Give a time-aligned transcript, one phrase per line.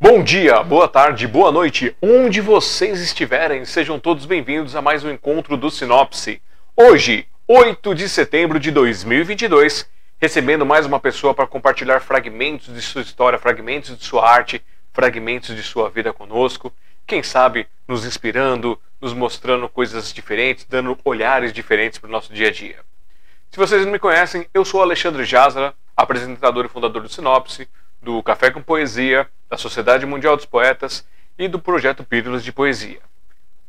[0.00, 5.10] Bom dia, boa tarde, boa noite, onde vocês estiverem, sejam todos bem-vindos a mais um
[5.10, 6.42] encontro do Sinopse.
[6.76, 9.88] Hoje, 8 de setembro de 2022,
[10.20, 14.60] recebendo mais uma pessoa para compartilhar fragmentos de sua história, fragmentos de sua arte,
[14.92, 16.72] fragmentos de sua vida conosco.
[17.06, 22.48] Quem sabe nos inspirando, nos mostrando coisas diferentes, dando olhares diferentes para o nosso dia
[22.48, 22.78] a dia.
[23.50, 27.66] Se vocês não me conhecem, eu sou Alexandre Jazara, apresentador e fundador do Sinopse,
[28.00, 31.06] do Café com Poesia, da Sociedade Mundial dos Poetas
[31.38, 33.00] e do projeto Pílulas de Poesia.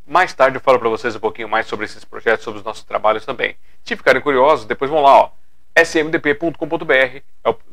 [0.06, 2.84] Mais tarde eu falo para vocês um pouquinho mais sobre esses projetos, sobre os nossos
[2.84, 3.56] trabalhos também.
[3.84, 5.32] Se ficarem curiosos, depois vão lá, ó,
[5.76, 7.24] smdp.com.br, é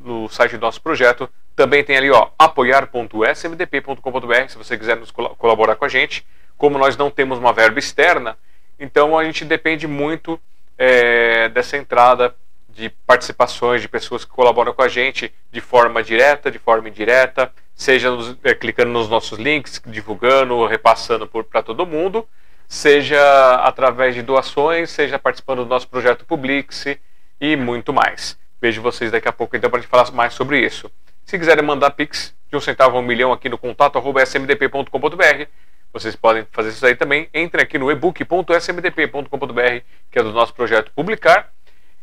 [0.04, 1.28] o site do nosso projeto.
[1.56, 6.24] Também tem ali, ó, apoiar.smdp.com.br, se você quiser nos colaborar com a gente.
[6.56, 8.38] Como nós não temos uma verba externa,
[8.78, 10.40] então a gente depende muito
[10.78, 12.34] é, dessa entrada
[12.68, 17.50] de participações de pessoas que colaboram com a gente de forma direta, de forma indireta,
[17.74, 22.28] seja nos, é, clicando nos nossos links, divulgando, repassando para todo mundo,
[22.68, 26.86] seja através de doações, seja participando do nosso projeto Publix
[27.40, 28.38] e muito mais.
[28.60, 30.90] Vejo vocês daqui a pouco então para gente falar mais sobre isso.
[31.24, 35.46] Se quiserem mandar Pix de um centavo a um milhão aqui no contato smdp.com.br,
[35.98, 37.28] vocês podem fazer isso aí também.
[37.32, 39.80] Entrem aqui no ebook.smdp.com.br,
[40.10, 41.50] que é do nosso projeto Publicar.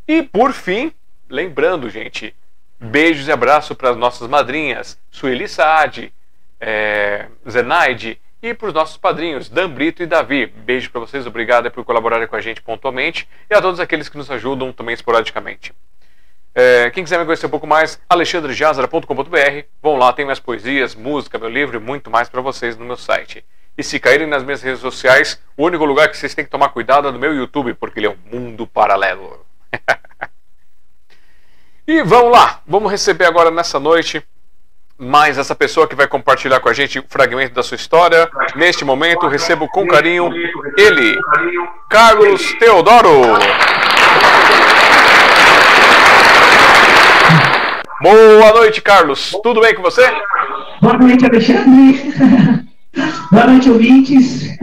[0.07, 0.91] E por fim,
[1.29, 2.35] lembrando, gente,
[2.79, 6.11] beijos e abraço para as nossas madrinhas, Sueli Saad,
[6.59, 10.47] é, Zenaide, e para os nossos padrinhos, Dan Brito e Davi.
[10.47, 14.17] Beijo para vocês, obrigado por colaborarem com a gente pontualmente e a todos aqueles que
[14.17, 15.71] nos ajudam também esporadicamente.
[16.55, 19.65] É, quem quiser me conhecer um pouco mais, alexandrejazara.com.br.
[19.81, 22.97] Vão lá, tem minhas poesias, música, meu livro e muito mais para vocês no meu
[22.97, 23.45] site.
[23.77, 26.69] E se caírem nas minhas redes sociais, o único lugar que vocês têm que tomar
[26.69, 29.43] cuidado é no meu YouTube, porque ele é um mundo paralelo.
[31.87, 34.23] e vamos lá, vamos receber agora nessa noite
[34.97, 38.29] mais essa pessoa que vai compartilhar com a gente o fragmento da sua história.
[38.55, 40.29] Neste momento, recebo com carinho
[40.77, 41.17] ele,
[41.89, 43.21] Carlos Teodoro.
[48.01, 49.31] Boa noite, Carlos.
[49.41, 50.05] Tudo bem com você?
[50.81, 52.13] Boa noite, Alexandre.
[53.31, 54.57] Boa noite, ouvintes.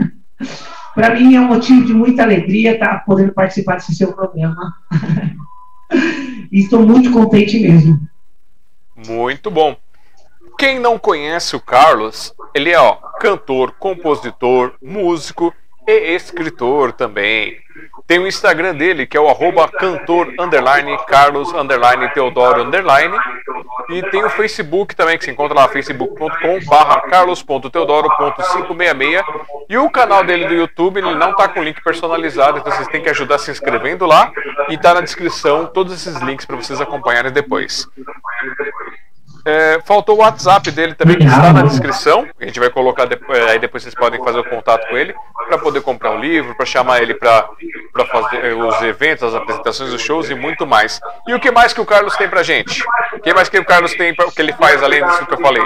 [0.95, 4.73] Para mim é um motivo de muita alegria estar tá podendo participar desse seu programa.
[6.51, 7.99] Estou muito contente mesmo.
[9.07, 9.75] Muito bom.
[10.57, 15.53] Quem não conhece o Carlos, ele é ó, cantor, compositor, músico
[15.87, 17.59] e escritor também.
[18.05, 23.15] Tem o Instagram dele, que é o arroba cantor underline Carlos underline Teodoro underline.
[23.89, 29.23] E tem o Facebook também, que se encontra lá, facebook.com barra carlos.teodoro.566.
[29.69, 33.01] E o canal dele do YouTube, ele não está com link personalizado, então vocês têm
[33.01, 34.31] que ajudar se inscrevendo lá.
[34.69, 37.89] E está na descrição todos esses links para vocês acompanharem depois.
[39.45, 42.27] É, faltou o WhatsApp dele também, que está na descrição.
[42.39, 45.15] A gente vai colocar depois, é, aí depois vocês podem fazer o contato com ele
[45.47, 47.49] para poder comprar um livro, para chamar ele para
[48.11, 50.99] fazer é, os eventos, as apresentações, os shows e muito mais.
[51.27, 52.83] E o que mais que o Carlos tem pra gente?
[53.13, 55.41] O que mais que o Carlos tem o que ele faz além disso que eu
[55.41, 55.63] falei?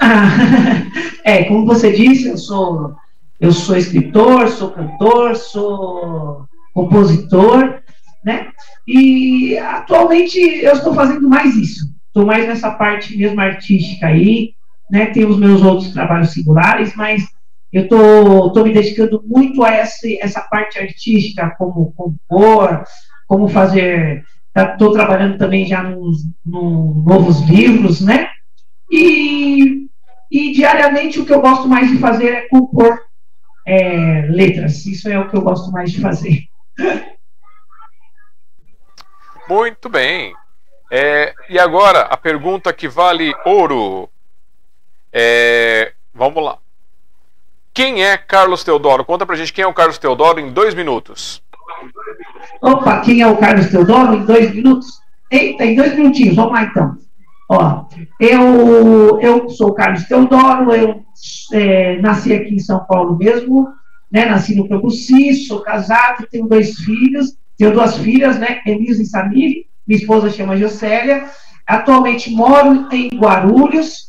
[1.24, 2.94] é, como você disse, eu sou
[3.38, 7.80] eu sou escritor, sou cantor, sou compositor
[8.26, 8.48] né?
[8.86, 11.94] E atualmente eu estou fazendo mais isso.
[12.08, 14.54] Estou mais nessa parte mesmo artística aí,
[14.90, 15.06] né?
[15.06, 17.22] Tem os meus outros trabalhos singulares, mas
[17.72, 22.82] eu estou tô, tô me dedicando muito a essa, essa parte artística, como compor,
[23.28, 24.24] como fazer.
[24.56, 28.28] Estou tá, trabalhando também já nos, nos novos livros, né?
[28.90, 29.86] E,
[30.32, 32.98] e diariamente o que eu gosto mais de fazer é compor
[33.66, 34.84] é, letras.
[34.84, 36.40] Isso é o que eu gosto mais de fazer.
[39.48, 40.34] Muito bem.
[40.90, 44.08] É, e agora, a pergunta que vale ouro.
[45.12, 46.58] É, vamos lá.
[47.72, 49.04] Quem é Carlos Teodoro?
[49.04, 51.42] Conta pra gente quem é o Carlos Teodoro em dois minutos.
[52.62, 55.00] Opa, quem é o Carlos Teodoro em dois minutos?
[55.30, 56.96] Eita, em dois minutinhos, vamos lá então.
[57.48, 57.84] Ó,
[58.18, 61.04] eu, eu sou o Carlos Teodoro, eu
[61.52, 63.68] é, nasci aqui em São Paulo mesmo,
[64.10, 68.60] né, nasci no Cambuci, sou casado, tenho dois filhos, tenho duas filhas, né?
[68.66, 69.66] Elisa e Samir.
[69.86, 71.28] Minha esposa chama Jocélia.
[71.66, 74.06] Atualmente moro em Guarulhos.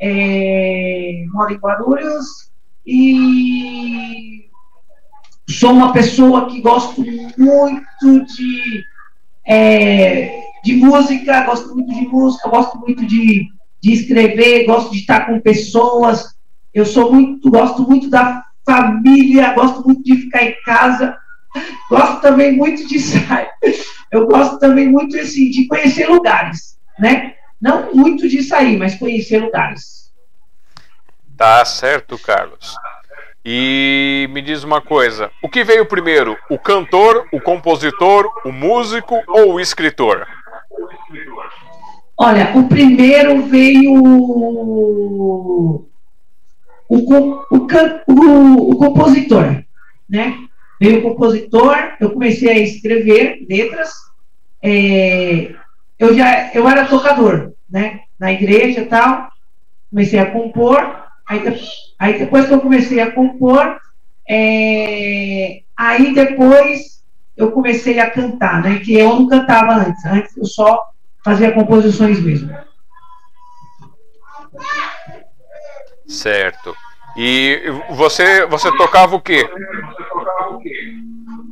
[0.00, 2.50] É, moro em Guarulhos
[2.86, 4.48] e
[5.48, 7.04] sou uma pessoa que gosto
[7.36, 8.82] muito de,
[9.46, 13.46] é, de música, gosto muito de música, gosto muito de,
[13.82, 16.34] de escrever, gosto de estar com pessoas.
[16.72, 21.19] Eu sou muito, gosto muito da família, gosto muito de ficar em casa
[21.88, 23.50] gosto também muito de sair.
[24.10, 27.34] Eu gosto também muito assim, de conhecer lugares, né?
[27.60, 30.10] Não muito de sair, mas conhecer lugares.
[31.36, 32.74] Tá certo, Carlos.
[33.44, 39.22] E me diz uma coisa: o que veio primeiro, o cantor, o compositor, o músico
[39.26, 40.26] ou o escritor?
[42.16, 45.86] Olha, o primeiro veio o,
[46.88, 49.64] o, o, o, o compositor,
[50.08, 50.36] né?
[50.80, 53.90] Veio o compositor, eu comecei a escrever letras.
[54.62, 55.54] É,
[55.98, 58.00] eu já eu era tocador, né?
[58.18, 59.28] Na igreja e tal.
[59.90, 60.78] Comecei a compor.
[61.28, 61.42] Aí,
[61.98, 63.78] aí depois que eu comecei a compor,
[64.26, 67.04] é, aí depois
[67.36, 68.78] eu comecei a cantar, né?
[68.78, 70.02] Que eu não cantava antes.
[70.06, 70.90] Antes eu só
[71.22, 72.56] fazia composições mesmo.
[76.08, 76.74] Certo.
[77.16, 79.48] E você, você tocava o quê?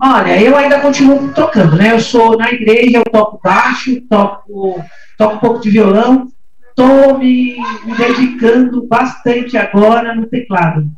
[0.03, 1.93] Olha, eu ainda continuo tocando, né?
[1.93, 4.85] Eu sou na igreja, eu toco baixo, toco,
[5.17, 6.29] toco um pouco de violão,
[6.69, 10.89] estou me, me dedicando bastante agora no teclado.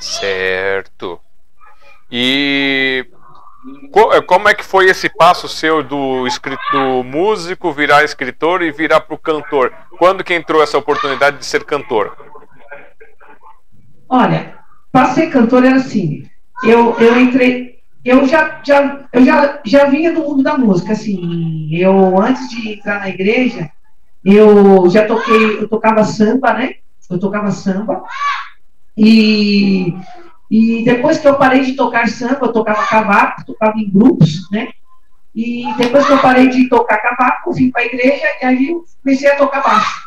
[0.00, 1.20] Certo.
[2.10, 3.06] E
[4.12, 6.24] é, como é que foi esse passo seu do,
[6.72, 9.72] do músico virar escritor e virar para o cantor?
[9.98, 12.16] Quando que entrou essa oportunidade de ser cantor?
[14.08, 14.56] Olha,
[14.92, 16.28] para ser cantor era assim.
[16.62, 21.68] Eu, eu entrei, eu já, já, eu já, já vinha do mundo da música, assim.
[21.72, 23.70] Eu antes de entrar na igreja,
[24.24, 26.74] eu já toquei, eu tocava samba, né?
[27.08, 28.02] Eu tocava samba.
[28.96, 29.94] E
[30.50, 34.68] e depois que eu parei de tocar samba, eu tocava cavaco, tocava em grupos, né?
[35.34, 38.84] E depois que eu parei de tocar cavaco, vim para a igreja e aí eu
[39.02, 40.00] comecei a tocar baixo.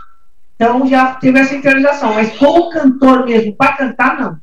[0.56, 2.13] Então já teve essa interiorização.
[2.15, 4.38] Mas como cantor mesmo, para cantar, não.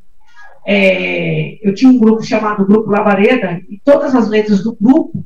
[0.71, 5.25] É, eu tinha um grupo chamado Grupo Lavareda e todas as letras do grupo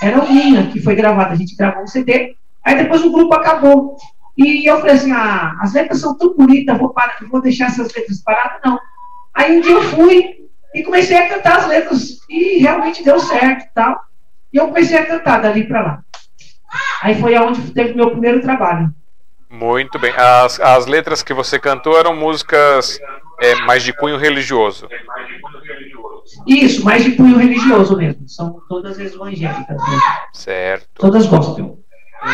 [0.00, 1.34] eram minhas, que foi gravada.
[1.34, 2.34] A gente gravou um CD.
[2.64, 3.98] Aí depois o grupo acabou.
[4.34, 7.92] E eu falei assim: ah, as letras são tão bonitas, vou, parar, vou deixar essas
[7.94, 8.60] letras paradas?
[8.64, 8.78] Não
[9.34, 13.66] Aí um dia eu fui e comecei a cantar as letras e realmente deu certo
[13.66, 14.00] e tal.
[14.50, 16.02] E eu comecei a cantar dali para lá.
[17.02, 18.90] Aí foi aonde teve meu primeiro trabalho.
[19.50, 20.12] Muito bem.
[20.16, 22.98] As, as letras que você cantou eram músicas
[23.40, 24.88] é, mais de cunho religioso.
[26.46, 28.28] Isso, mais de cunho religioso mesmo.
[28.28, 30.02] São todas evangélicas mesmo.
[30.32, 30.88] Certo.
[30.94, 31.78] Todas gospel.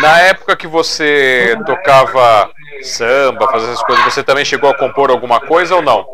[0.01, 2.51] Na época que você tocava
[2.83, 6.05] samba, fazia essas coisas, você também chegou a compor alguma coisa ou não?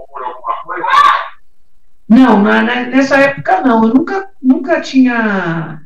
[2.08, 3.85] Não, na, nessa época não.
[3.85, 5.81] Eu nunca, nunca tinha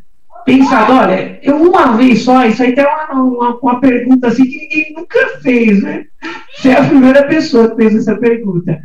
[0.45, 4.59] pensado, olha, eu uma vez só, isso aí tem uma, uma, uma, pergunta assim que
[4.59, 6.05] ninguém nunca fez, né?
[6.57, 8.81] Você é a primeira pessoa que fez essa pergunta.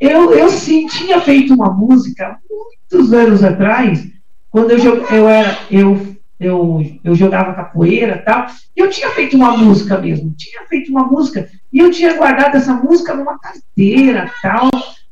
[0.00, 4.06] Eu, eu sim tinha feito uma música muitos anos atrás,
[4.50, 8.46] quando eu, eu era, eu, eu, eu jogava capoeira e tal,
[8.76, 12.56] e eu tinha feito uma música mesmo, tinha feito uma música, e eu tinha guardado
[12.56, 14.68] essa música numa carteira tal.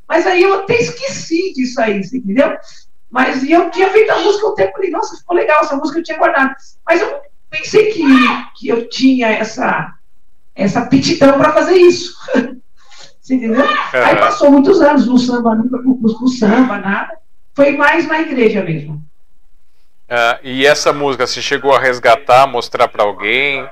[0.07, 2.55] Mas aí eu até esqueci disso aí, entendeu?
[3.13, 6.03] Mas eu tinha feito a música um tempo, falei, nossa, ficou legal, essa música eu
[6.03, 6.55] tinha guardado.
[6.83, 8.03] Mas eu pensei que,
[8.57, 9.93] que eu tinha essa,
[10.55, 12.17] essa aptidão para fazer isso.
[13.21, 13.63] Você entendeu?
[13.93, 14.03] É.
[14.03, 17.15] Aí passou muitos anos no samba, nunca pro samba, nada.
[17.53, 18.95] Foi mais na igreja mesmo.
[18.95, 23.63] Uh, e essa música, você chegou a resgatar, mostrar para alguém?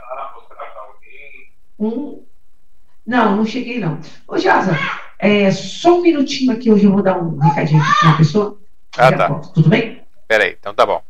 [3.08, 4.00] Não, não cheguei não.
[4.28, 4.78] Ô, Jaza,
[5.18, 8.61] é, só um minutinho aqui, hoje eu vou dar um recadinho para uma pessoa.
[8.98, 9.30] Ah, tá.
[9.54, 10.04] Tudo bem?
[10.28, 11.04] Peraí, então tá bom.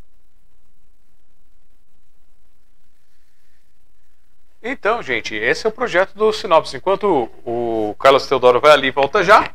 [4.64, 6.78] Então, gente, esse é o projeto do Sinopse.
[6.78, 9.52] Enquanto o Carlos Teodoro vai ali e volta já,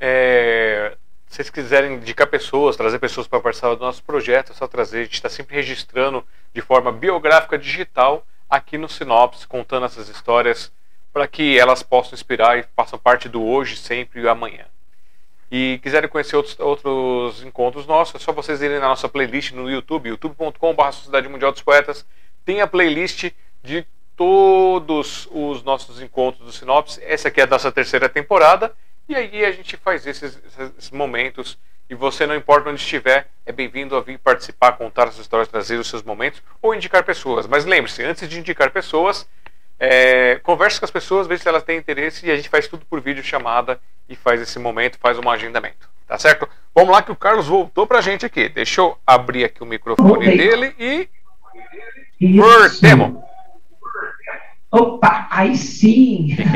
[0.00, 4.66] é, se vocês quiserem indicar pessoas, trazer pessoas para participar do nosso projeto, é só
[4.66, 5.00] trazer.
[5.00, 6.24] A gente está sempre registrando
[6.54, 10.72] de forma biográfica digital aqui no Sinopse, contando essas histórias
[11.12, 14.64] para que elas possam inspirar e façam parte do hoje, sempre e amanhã.
[15.50, 19.70] E quiserem conhecer outros, outros encontros nossos, é só vocês irem na nossa playlist no
[19.70, 22.04] YouTube, youtube.com.br Sociedade Mundial dos Poetas.
[22.44, 23.30] Tem a playlist
[23.62, 23.86] de
[24.16, 27.00] todos os nossos encontros do Sinopse.
[27.04, 28.72] Essa aqui é a nossa terceira temporada.
[29.08, 31.58] E aí a gente faz esses, esses momentos.
[31.88, 35.76] E você, não importa onde estiver, é bem-vindo a vir participar, contar as histórias, trazer
[35.76, 37.46] os seus momentos ou indicar pessoas.
[37.46, 39.28] Mas lembre-se, antes de indicar pessoas,
[39.78, 42.86] é, converse com as pessoas, veja se elas têm interesse e a gente faz tudo
[42.86, 43.78] por vídeo chamada
[44.08, 45.88] e faz esse momento, faz um agendamento.
[46.06, 46.48] Tá certo?
[46.74, 48.48] Vamos lá que o Carlos voltou pra gente aqui.
[48.48, 50.36] Deixa eu abrir aqui o microfone okay.
[50.36, 51.08] dele e.
[52.38, 53.22] Cortemos!
[54.70, 56.36] Opa, aí sim!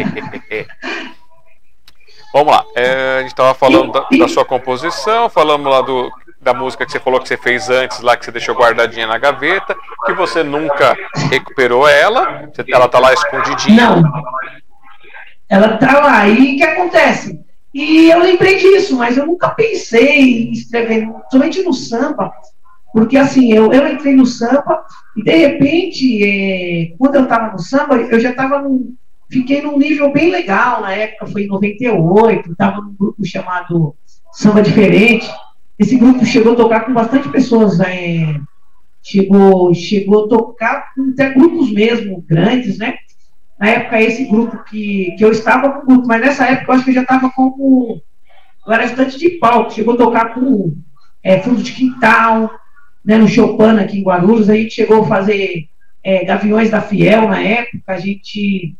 [2.32, 2.64] Vamos lá.
[2.76, 6.92] É, a gente estava falando da, da, sua composição, falamos lá do da música que
[6.92, 10.42] você falou que você fez antes, lá que você deixou guardadinha na gaveta, que você
[10.42, 10.96] nunca
[11.30, 13.90] recuperou ela, ela tá lá escondidinha.
[13.90, 14.02] Não.
[15.48, 16.28] Ela tá lá.
[16.28, 17.44] E o que acontece?
[17.74, 22.32] E eu lembrei disso, mas eu nunca pensei em escrever, somente no samba,
[22.92, 24.84] porque assim, eu, eu entrei no samba
[25.16, 28.94] e de repente, é, quando eu estava no samba, eu já estava num.
[29.30, 33.94] Fiquei num nível bem legal na época, foi em 98, estava num grupo chamado
[34.32, 35.30] Samba Diferente.
[35.80, 38.38] Esse grupo chegou a tocar com bastante pessoas, é,
[39.02, 42.98] chegou, chegou a tocar com até grupos mesmo grandes, né?
[43.58, 46.74] Na época, esse grupo que, que eu estava com o grupo, mas nessa época eu
[46.74, 48.02] acho que eu já estava como.
[48.66, 50.76] Eu era estudante de palco, chegou a tocar com
[51.24, 52.50] é, fundo de quintal,
[53.02, 55.66] né, no Chopin aqui em Guarulhos, a gente chegou a fazer
[56.04, 58.76] é, Gaviões da Fiel na época, a gente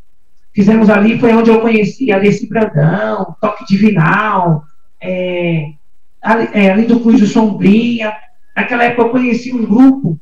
[0.55, 4.65] fizemos ali, foi onde eu conheci Alessi Brandão, Toque Divinal,
[5.01, 5.80] é,
[6.23, 8.13] ali, é, ali do Cujo Sombrinha.
[8.57, 10.19] Naquela época eu conheci um grupo,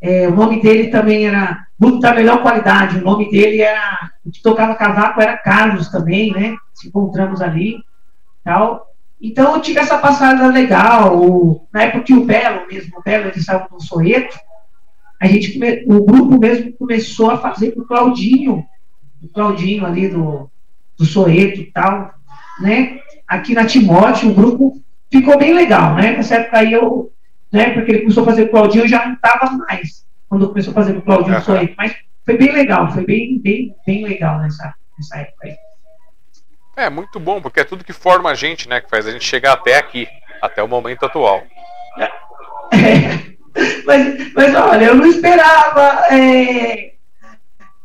[0.00, 4.30] é, o nome dele também era Grupo da Melhor Qualidade, o nome dele era, o
[4.30, 6.56] que tocava cavaco era Carlos também, né?
[6.74, 7.76] Se encontramos ali,
[8.42, 8.86] tal.
[9.20, 11.66] Então eu tive essa passada legal.
[11.72, 14.38] Na época que o Belo mesmo, o Belo ele estava no Soeto,
[15.20, 18.64] a gente o grupo mesmo começou a fazer com o Claudinho,
[19.22, 20.50] o Claudinho ali do,
[20.96, 22.14] do Soeto e tal,
[22.60, 23.00] né?
[23.30, 26.16] Aqui na Timóteo, o grupo ficou bem legal, né?
[26.16, 27.12] Nessa época aí eu,
[27.52, 27.70] né?
[27.70, 30.74] Porque ele começou a fazer o Claudinho, eu já não estava mais quando começou a
[30.74, 31.42] fazer o Claudinho uhum.
[31.42, 31.94] Soeto, mas
[32.24, 35.56] foi bem legal, foi bem, bem, bem legal nessa, nessa época aí.
[36.76, 38.80] É, muito bom, porque é tudo que forma a gente, né?
[38.80, 40.08] Que faz a gente chegar até aqui,
[40.42, 41.44] até o momento atual.
[41.98, 42.10] É,
[43.86, 46.06] mas, mas olha, eu não esperava.
[46.10, 46.94] É,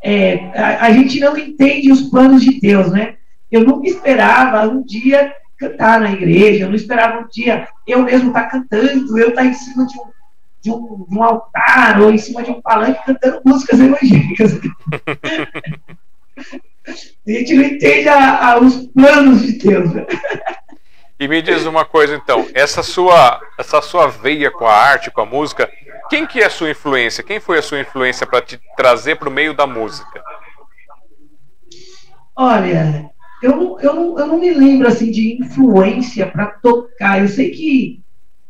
[0.03, 3.15] é, a, a, gente não entende os planos de Deus, né?
[3.55, 8.27] Eu nunca esperava um dia cantar na igreja, eu não esperava um dia eu mesmo
[8.27, 10.03] estar tá cantando, eu estar tá em cima de um,
[10.61, 14.59] de um, de um altar ou em cima de um palanque cantando músicas evangélicas.
[16.85, 19.93] A gente não entende a, a, os planos de Deus.
[19.93, 20.05] Né?
[21.17, 25.21] E me diz uma coisa então, essa sua, essa sua veia com a arte, com
[25.21, 25.71] a música,
[26.09, 27.23] quem que é a sua influência?
[27.23, 30.21] Quem foi a sua influência para te trazer para o meio da música?
[32.35, 33.09] Olha,
[33.41, 37.21] eu não, eu, não, eu não me lembro assim de influência para tocar.
[37.21, 38.01] Eu sei que,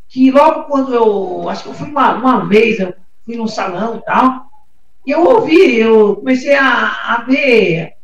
[0.07, 1.49] que logo quando eu.
[1.49, 2.93] Acho que eu fui uma, uma vez, eu
[3.25, 4.45] fui num salão e tal,
[5.05, 7.95] e eu ouvi, eu comecei a, a ver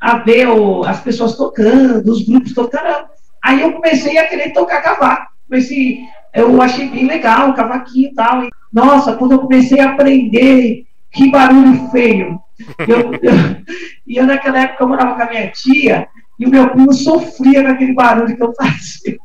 [0.00, 3.08] a ver o, as pessoas tocando, os grupos tocando.
[3.42, 5.32] Aí eu comecei a querer tocar cavaco.
[5.48, 6.00] Comecei,
[6.34, 8.44] eu achei bem legal o cavaquinho e tal.
[8.44, 12.40] E, nossa, quando eu comecei a aprender, que barulho feio.
[12.86, 13.20] Eu, eu,
[14.06, 17.64] e eu naquela época eu morava com a minha tia e o meu primo sofria
[17.64, 19.18] com aquele barulho que eu fazia.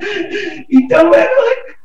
[0.70, 1.30] Então, eu,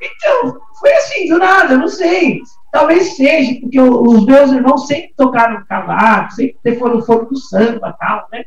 [0.01, 2.39] então, foi assim, do nada, não sei.
[2.71, 7.99] Talvez seja, porque os meus irmãos sempre tocaram cavaco, sempre foram fogo do samba e
[7.99, 8.45] tal, né?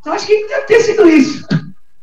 [0.00, 1.46] Então acho que deve ter sido isso.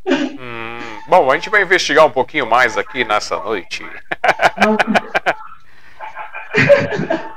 [0.07, 3.83] Hum, bom, a gente vai investigar um pouquinho mais aqui nessa noite.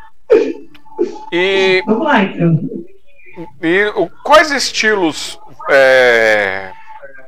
[1.32, 2.60] e, Vamos lá, então.
[3.62, 5.38] E quais estilos
[5.70, 6.70] é,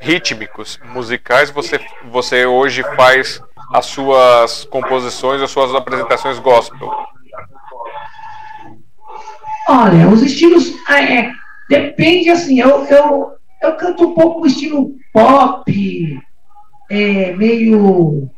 [0.00, 6.90] rítmicos, musicais, você, você hoje faz as suas composições, as suas apresentações gospel?
[9.68, 10.72] Olha, os estilos.
[10.86, 11.32] Ah, é,
[11.68, 13.32] depende, assim, eu, eu,
[13.62, 16.20] eu canto um pouco o estilo pop,
[16.90, 18.30] é, meio.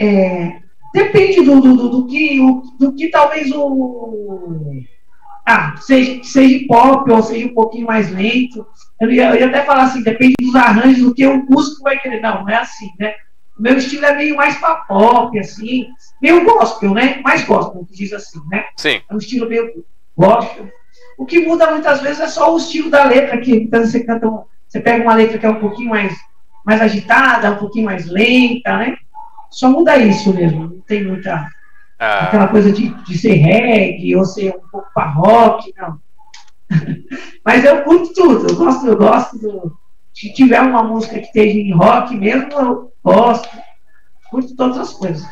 [0.00, 0.59] É,
[0.92, 4.82] depende do, do, do, que, o, do que talvez o.
[5.46, 8.66] Ah, seja, seja pop ou seja um pouquinho mais lento.
[9.00, 11.98] Eu ia, eu ia até falar assim, depende dos arranjos, do que o músico vai
[11.98, 12.20] querer.
[12.20, 13.14] Não, não é assim, né?
[13.58, 15.86] O meu estilo é meio mais pra pop, assim,
[16.20, 17.20] meio gospel, né?
[17.22, 18.64] Mais gospel, que diz assim, né?
[18.76, 19.00] Sim.
[19.08, 19.84] É um estilo meio
[20.16, 20.68] gospel.
[21.18, 24.26] O que muda muitas vezes é só o estilo da letra, que então você canta,
[24.26, 26.16] um, você pega uma letra que é um pouquinho mais,
[26.64, 28.96] mais agitada, um pouquinho mais lenta, né?
[29.50, 31.48] Só muda isso mesmo, não tem muita.
[31.98, 32.24] Ah.
[32.24, 35.98] Aquela coisa de, de ser reggae ou ser um pouco rock, não.
[37.44, 39.76] Mas eu curto tudo, eu gosto, eu gosto do,
[40.14, 43.48] se tiver uma música que esteja em rock mesmo, eu gosto.
[44.30, 45.26] Curto todas as coisas.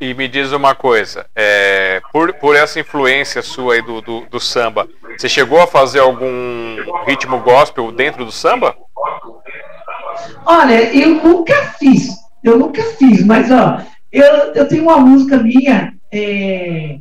[0.00, 4.40] E me diz uma coisa, é, por, por essa influência sua aí do, do, do,
[4.40, 8.76] samba, você chegou a fazer algum ritmo gospel dentro do samba?
[10.44, 12.08] Olha, eu nunca fiz,
[12.42, 16.98] eu nunca fiz, mas ó, eu, eu tenho uma música minha é,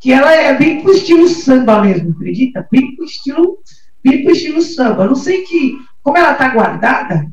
[0.00, 2.66] que ela é bem pro estilo samba mesmo, acredita?
[2.70, 3.58] Bem pro estilo,
[4.02, 5.06] bem pro estilo samba.
[5.06, 7.26] Não sei que como ela está guardada,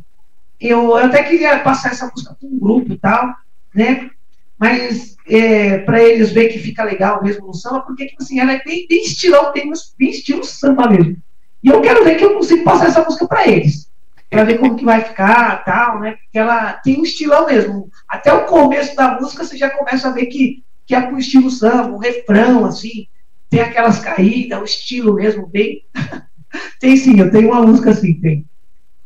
[0.60, 3.36] eu, eu até queria passar essa música para um grupo e tal,
[3.76, 4.10] né?
[4.58, 8.54] Mas é, para eles ver que fica legal mesmo no samba, porque tipo assim, ela
[8.54, 11.18] é bem, bem estilão, tem bem estilo samba mesmo.
[11.64, 13.91] E eu quero ver que eu consigo passar essa música para eles.
[14.32, 16.14] Para ver como que vai ficar tal, né?
[16.14, 17.92] Porque ela tem um estilão mesmo.
[18.08, 21.52] Até o começo da música você já começa a ver que, que é com estilo
[21.52, 23.08] samba, um refrão, assim,
[23.50, 25.86] tem aquelas caídas, o estilo mesmo, bem.
[26.80, 28.46] tem sim, eu tenho uma música assim, tem.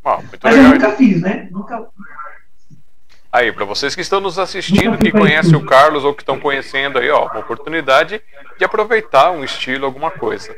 [0.04, 0.72] Ah, Mas legal.
[0.72, 1.48] eu nunca fiz, né?
[1.50, 1.84] Nunca.
[3.32, 7.00] Aí, para vocês que estão nos assistindo, que conhecem o Carlos ou que estão conhecendo
[7.00, 8.22] aí, ó, uma oportunidade
[8.56, 10.54] de aproveitar um estilo, alguma coisa.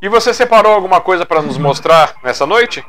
[0.00, 2.82] E você separou alguma coisa para nos mostrar nessa noite?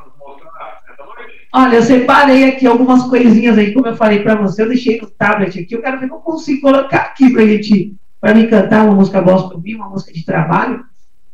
[1.55, 5.07] Olha, eu separei aqui algumas coisinhas aí, como eu falei para você, eu deixei no
[5.07, 8.83] tablet aqui, eu quero ver se eu consigo colocar aqui pra gente, para me cantar
[8.83, 10.83] uma música gospel minha, uma música de trabalho.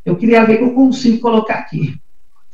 [0.04, 1.98] Eu queria ver que eu consigo colocar aqui.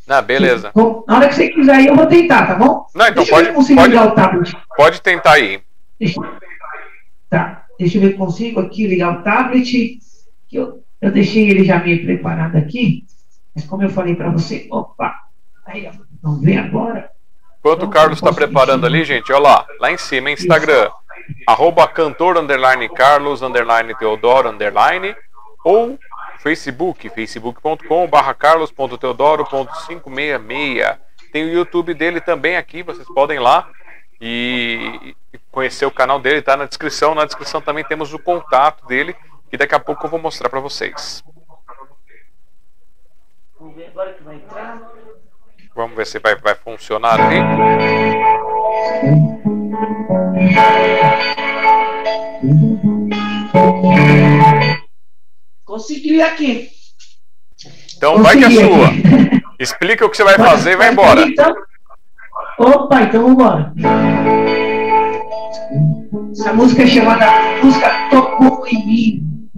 [0.06, 0.70] Ah, beleza.
[1.08, 2.87] Na hora que você quiser aí, eu vou tentar, tá bom?
[2.94, 4.56] Não, então deixa pode, eu ver se pode, ligar o tablet.
[4.76, 5.61] Pode tentar aí.
[5.99, 6.20] Deixa,
[7.28, 9.99] tá, deixa eu ver se consigo aqui ligar o tablet.
[10.49, 13.04] Que eu, eu deixei ele já meio preparado aqui.
[13.52, 15.12] Mas como eu falei para você, opa,
[15.66, 15.92] aí, ó,
[16.23, 17.15] vamos ver agora.
[17.66, 20.88] Enquanto o Carlos está preparando ali, gente, olha lá, lá em cima, Instagram,
[21.49, 25.16] arroba cantor, underline Carlos, underline Teodoro, underline,
[25.64, 25.99] ou
[26.38, 30.96] Facebook, facebook.com barra carlos.teodoro.566.
[31.32, 33.68] Tem o YouTube dele também aqui, vocês podem ir lá
[34.20, 35.16] e
[35.50, 37.16] conhecer o canal dele, tá na descrição.
[37.16, 39.16] Na descrição também temos o contato dele,
[39.50, 41.20] que daqui a pouco eu vou mostrar para vocês.
[43.58, 44.95] Vamos ver agora que vai entrar.
[45.76, 47.37] Vamos ver se vai, vai funcionar ali.
[55.66, 56.71] Consegui aqui.
[57.95, 59.42] Então Consegui vai que é sua.
[59.61, 61.21] Explica o que você vai fazer e vai embora.
[61.21, 61.54] Então.
[62.59, 63.75] Opa, então vamos embora.
[66.32, 67.26] Essa música é chamada
[67.62, 69.50] Música Tocou em Mim.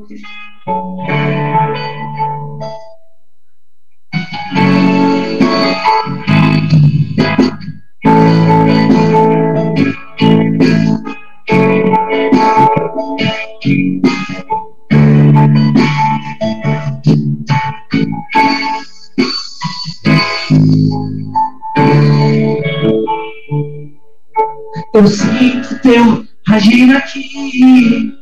[24.94, 28.12] Eu sinto teu agir aqui.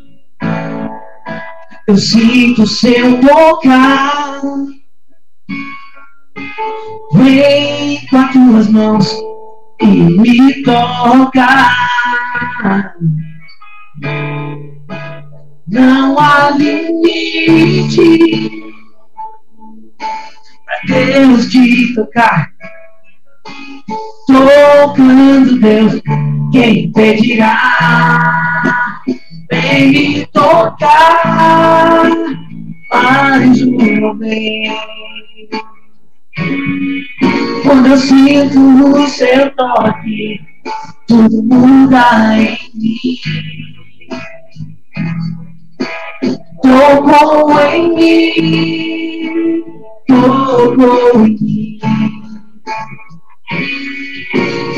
[1.89, 4.41] Eu sinto seu tocar.
[7.13, 9.17] Vem com as tuas mãos
[9.81, 11.73] e me toca.
[15.69, 18.51] Não há limite
[20.65, 22.51] para Deus te tocar.
[24.27, 26.03] Tocando Deus,
[26.53, 29.03] quem pedirá?
[29.51, 32.11] Vem me tocar
[32.91, 34.73] mais uma vez.
[37.63, 40.41] Quando eu sinto o seu toque,
[41.07, 42.99] tudo muda em mim.
[46.63, 49.63] Tocou em mim,
[50.07, 51.79] tocou em mim.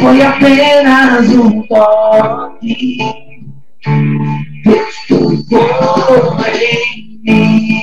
[0.01, 2.99] Foi apenas um toque.
[5.49, 7.83] Tocou em mim.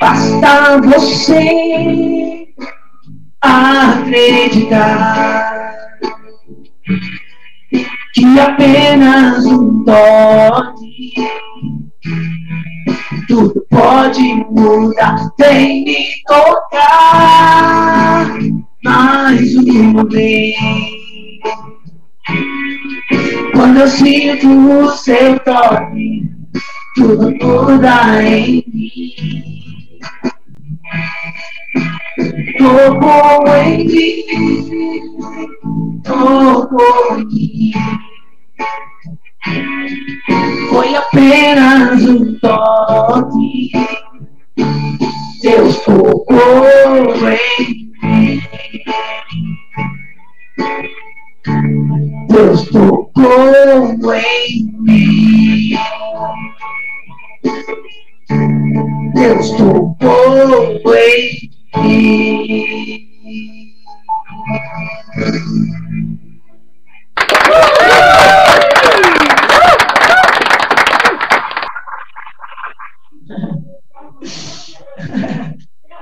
[0.00, 2.48] Basta você
[3.40, 4.92] acreditar
[8.14, 11.14] que apenas um toque
[13.32, 15.32] tudo pode mudar.
[15.38, 16.78] Vem me tocar
[18.84, 20.54] mais uma vez.
[23.54, 26.30] Quando eu sinto o seu toque,
[26.94, 29.14] tudo muda em mim.
[32.58, 34.24] Tocou em mim,
[36.04, 37.72] tocou em mim.
[40.70, 43.72] Foi apenas um toque,
[45.42, 48.42] Deus tocou em mim.
[52.28, 55.76] Deus tocou em mim.
[59.14, 61.50] Deus tocou em
[61.82, 63.12] mim.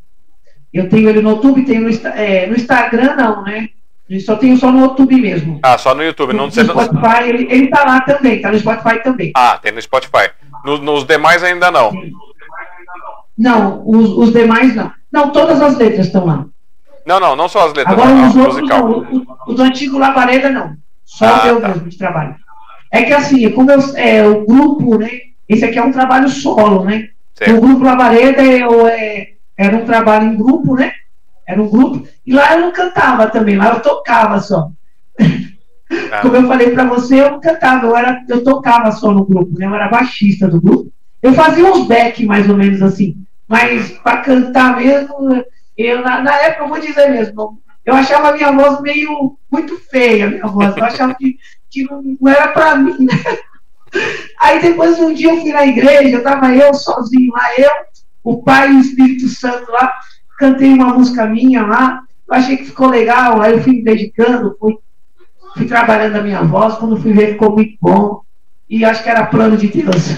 [0.72, 3.68] Eu tenho ele no YouTube, tenho no, é, no Instagram, não, né?
[4.08, 5.58] Eu só tenho só no YouTube mesmo.
[5.62, 9.02] Ah, só no YouTube, não no, Spotify, ele, ele tá lá também, tá no Spotify
[9.02, 9.32] também.
[9.34, 10.30] Ah, tem no Spotify.
[10.64, 11.90] No, nos demais ainda não.
[13.36, 14.92] Não, os, os demais não.
[15.10, 16.44] Não, todas as letras estão lá.
[17.06, 17.98] Não, não, não só as letras.
[17.98, 18.88] Agora não, os outros musical.
[18.88, 18.98] não.
[18.98, 20.76] O, o, do antigo Labareda não.
[21.04, 21.68] Só ah, o meu tá.
[21.68, 22.36] mesmo de trabalho.
[22.90, 25.10] É que assim, como eu, é, o grupo, né?
[25.48, 27.08] Esse aqui é um trabalho solo, né?
[27.34, 27.56] Certo.
[27.56, 30.92] O grupo Labareda eu, é, era um trabalho em grupo, né?
[31.46, 32.06] Era um grupo.
[32.26, 34.70] E lá eu não cantava também, lá eu tocava só.
[36.10, 36.20] Ah.
[36.22, 39.58] Como eu falei para você, eu não cantava, eu, era, eu tocava só no grupo,
[39.58, 39.66] né?
[39.66, 40.92] Eu era baixista do grupo.
[41.22, 43.16] Eu fazia uns back mais ou menos assim.
[43.46, 45.44] Mas para cantar mesmo,
[45.76, 49.78] eu, na, na, época, eu vou dizer mesmo, eu achava a minha voz meio muito
[49.90, 50.76] feia, minha voz.
[50.76, 51.36] Eu achava que,
[51.70, 53.12] que não, não era para mim, né?
[54.40, 57.70] Aí depois um dia eu fui na igreja, estava eu sozinho lá, eu,
[58.22, 59.92] o Pai e o Espírito Santo lá,
[60.44, 64.54] cantei uma música minha lá, eu achei que ficou legal, aí eu fui me dedicando,
[64.60, 64.76] fui,
[65.56, 68.20] fui trabalhando a minha voz, quando fui ver ficou muito bom,
[68.68, 70.08] e acho que era plano de Deus.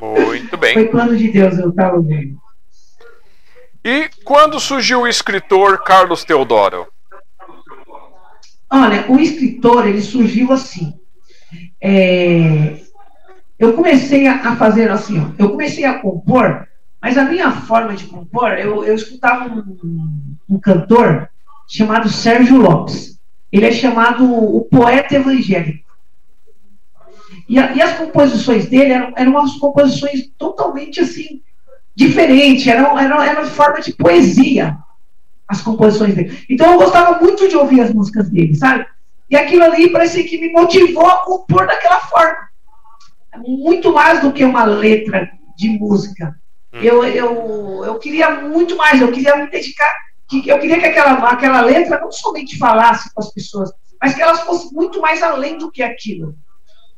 [0.00, 0.74] Muito bem.
[0.74, 2.38] Foi plano de Deus, eu estava vendo.
[3.82, 6.86] E quando surgiu o escritor Carlos Teodoro?
[8.70, 10.94] Olha, o escritor ele surgiu assim.
[11.80, 12.78] É,
[13.58, 16.66] eu comecei a, fazer assim, ó, eu comecei a compor,
[17.00, 21.28] mas a minha forma de compor, eu, eu escutava um, um cantor
[21.66, 23.18] chamado Sérgio Lopes.
[23.50, 25.90] Ele é chamado o poeta evangélico.
[27.48, 31.42] E, a, e as composições dele eram, eram umas composições totalmente assim
[31.94, 34.78] diferente, era, era, era uma forma de poesia
[35.50, 36.44] as composições dele.
[36.48, 38.86] Então eu gostava muito de ouvir as músicas dele, sabe?
[39.28, 42.48] E aquilo ali parecia que me motivou a compor daquela forma.
[43.36, 46.39] Muito mais do que uma letra de música.
[46.72, 46.78] Hum.
[46.80, 49.94] Eu, eu, eu queria muito mais, eu queria me dedicar,
[50.28, 54.22] que, eu queria que aquela, aquela letra não somente falasse com as pessoas, mas que
[54.22, 56.34] elas fossem muito mais além do que aquilo.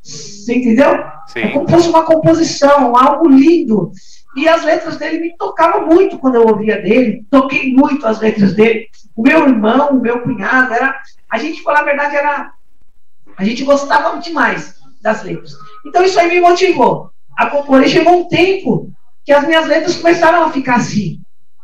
[0.03, 1.05] Você entendeu?
[1.29, 1.41] Sim.
[1.41, 3.93] É como fosse uma composição, algo lindo.
[4.35, 7.25] E as letras dele me tocavam muito quando eu ouvia dele.
[7.31, 8.89] Toquei muito as letras dele.
[9.15, 10.99] O meu irmão, o meu cunhado, era.
[11.31, 12.53] A gente, falar a verdade, era.
[13.37, 15.53] A gente gostava demais das letras.
[15.87, 17.83] Então isso aí me motivou a compor.
[17.83, 18.91] E chegou um tempo
[19.25, 21.21] que as minhas letras começaram a ficar assim.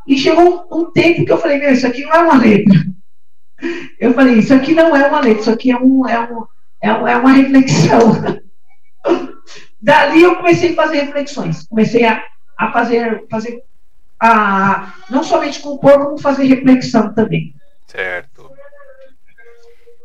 [0.06, 2.74] E chegou um, um tempo que eu falei, meu, isso aqui não é uma letra.
[3.98, 6.46] Eu falei, isso aqui não é uma letra, isso aqui é, um, é, um,
[6.80, 8.40] é, um, é uma reflexão.
[9.80, 11.66] Dali eu comecei a fazer reflexões.
[11.66, 12.22] Comecei a
[12.58, 13.62] a fazer, fazer
[14.20, 17.54] a, não somente compor, como fazer reflexão também.
[17.86, 18.50] Certo.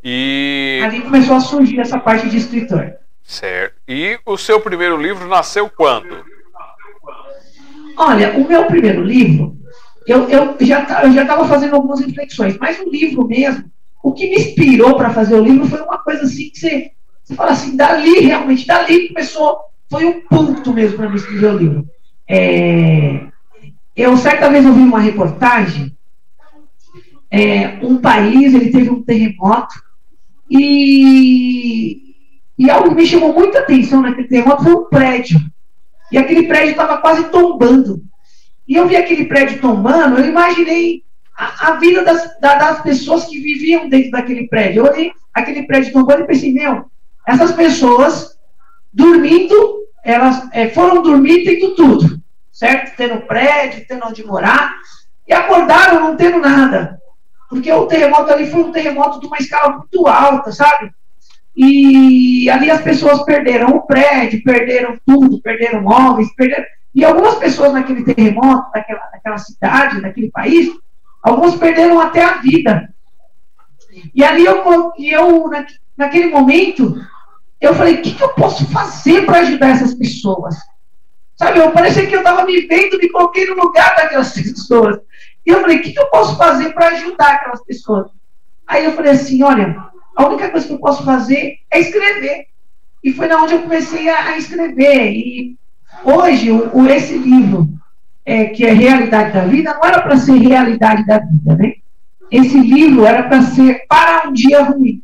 [0.04, 0.82] E.
[0.86, 2.94] Ali começou a surgir essa parte de escritor.
[3.24, 3.76] Certo.
[3.88, 6.24] E o seu primeiro livro nasceu quando?
[7.96, 9.58] Olha, o meu primeiro livro,
[10.08, 13.66] eu, eu já estava fazendo algumas reflexões, mas o livro mesmo,
[14.04, 16.92] o que me inspirou para fazer o livro foi uma coisa assim que você,
[17.24, 21.58] você fala assim, dali realmente, dali começou, foi um ponto mesmo para me escrever o
[21.58, 21.88] livro.
[22.28, 23.28] É,
[23.96, 25.96] eu certa vez ouvi uma reportagem,
[27.32, 29.76] é, um país, ele teve um terremoto,
[30.50, 32.16] e,
[32.58, 35.40] e algo que me chamou muita atenção naquele terremoto foi um prédio.
[36.14, 38.04] E aquele prédio estava quase tombando.
[38.68, 41.04] E eu vi aquele prédio tombando, eu imaginei
[41.36, 44.86] a, a vida das, da, das pessoas que viviam dentro daquele prédio.
[44.86, 46.86] Eu olhei aquele prédio tombando e pensei, meu,
[47.28, 48.38] essas pessoas
[48.94, 52.22] dormindo, elas é, foram dormir tendo tudo,
[52.52, 52.96] certo?
[52.96, 54.72] Tendo prédio, tendo onde morar,
[55.28, 57.02] e acordaram não tendo nada.
[57.50, 60.92] Porque o terremoto ali foi um terremoto de uma escala muito alta, sabe?
[61.56, 66.66] E ali as pessoas perderam o prédio, perderam tudo, perderam móveis, perderam.
[66.96, 70.70] E algumas pessoas naquele terremoto, daquela, daquela cidade, daquele país,
[71.22, 72.94] algumas perderam até a vida.
[74.14, 74.64] E ali eu,
[74.98, 75.50] eu
[75.98, 76.96] naquele momento,
[77.62, 80.56] eu falei, o que, que eu posso fazer para ajudar essas pessoas?
[81.36, 85.00] Sabe, eu parecia que eu estava me vendo, me coloquei no lugar daquelas pessoas.
[85.46, 88.08] E eu falei, o que, que eu posso fazer para ajudar aquelas pessoas?
[88.68, 92.48] Aí eu falei assim, olha, a única coisa que eu posso fazer é escrever.
[93.04, 95.12] E foi na onde eu comecei a, a escrever.
[95.12, 95.58] E
[96.04, 97.68] hoje, o, o esse livro,
[98.26, 101.74] é, que é Realidade da Vida, não era para ser realidade da vida, né?
[102.32, 105.04] Esse livro era para ser para um dia ruim.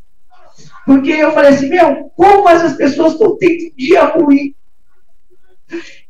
[0.86, 4.54] Porque eu falei assim, meu, como essas pessoas estão tendo um dia ruim?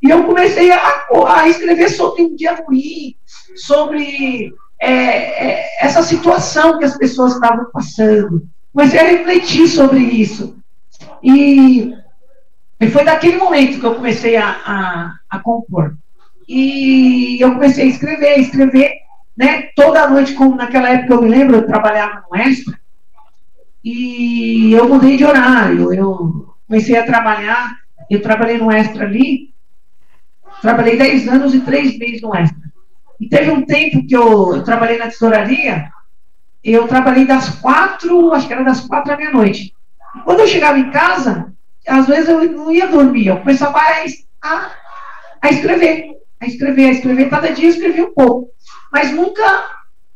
[0.02, 3.14] E eu comecei a, a escrever sobre um dia ruim,
[3.56, 8.48] sobre é, é, essa situação que as pessoas estavam passando.
[8.72, 10.56] Comecei a refletir sobre isso.
[11.22, 11.92] E,
[12.80, 15.96] e foi daquele momento que eu comecei a, a, a compor.
[16.48, 18.92] E eu comecei a escrever, escrever,
[19.36, 19.62] né?
[19.74, 22.78] Toda noite, como naquela época eu me lembro, eu trabalhava no Extra,
[23.84, 25.92] e eu mudei de horário.
[25.92, 27.76] Eu comecei a trabalhar,
[28.08, 29.52] eu trabalhei no Extra ali,
[30.60, 32.70] trabalhei 10 anos e 3 meses no Extra.
[33.20, 35.90] E teve um tempo que eu, eu trabalhei na tesouraria,
[36.62, 39.74] eu trabalhei das quatro, acho que era das quatro à meia-noite.
[40.24, 41.52] Quando eu chegava em casa,
[41.86, 44.70] às vezes eu não ia dormir, eu começava a,
[45.42, 47.30] a, escrever, a escrever, a escrever.
[47.30, 48.50] Cada dia eu escrevi um pouco.
[48.92, 49.64] Mas nunca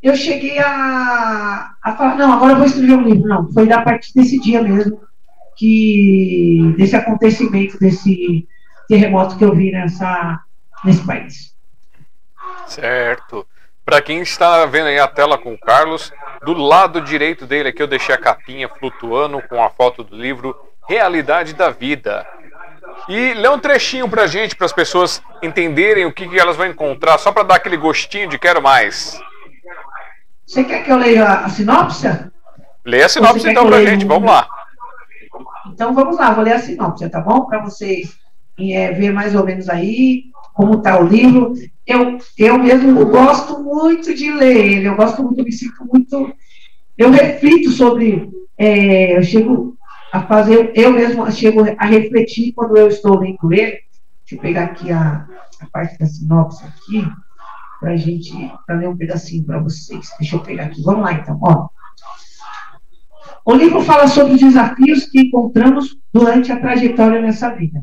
[0.03, 3.29] eu cheguei a, a falar, não, agora eu vou escrever um livro.
[3.29, 5.01] Não, foi a partir desse dia mesmo,
[5.57, 8.47] que desse acontecimento, desse
[8.89, 10.41] terremoto que eu vi nessa,
[10.85, 11.55] nesse país.
[12.67, 13.47] Certo.
[13.85, 16.11] Para quem está vendo aí a tela com o Carlos,
[16.43, 20.57] do lado direito dele aqui eu deixei a capinha flutuando com a foto do livro
[20.89, 22.27] Realidade da Vida.
[23.09, 26.67] E lê um trechinho pra gente, para as pessoas entenderem o que, que elas vão
[26.67, 29.21] encontrar, só para dar aquele gostinho de quero mais.
[30.47, 32.07] Você quer que eu leia a sinopse?
[32.87, 34.49] Lê a sinopse então pra gente, vamos lá.
[35.67, 37.45] Então vamos lá, vou ler a sinopse, tá bom?
[37.47, 38.17] Para vocês
[38.59, 41.53] é, ver mais ou menos aí como está o livro.
[41.87, 46.35] Eu, eu mesmo gosto muito de ler ele, eu gosto muito, me sinto muito.
[46.97, 48.31] Eu reflito sobre.
[48.57, 49.77] É, eu chego
[50.13, 53.81] a fazer, eu mesmo chego a refletir quando eu estou lendo ele.
[54.21, 55.27] Deixa eu pegar aqui a,
[55.61, 57.05] a parte da sinopse aqui
[57.81, 58.33] para gente,
[58.67, 60.09] para ler um pedacinho para vocês.
[60.19, 60.83] Deixa eu pegar aqui.
[60.83, 61.39] Vamos lá, então.
[61.43, 61.69] Ó.
[63.45, 67.83] O livro fala sobre os desafios que encontramos durante a trajetória nessa vida.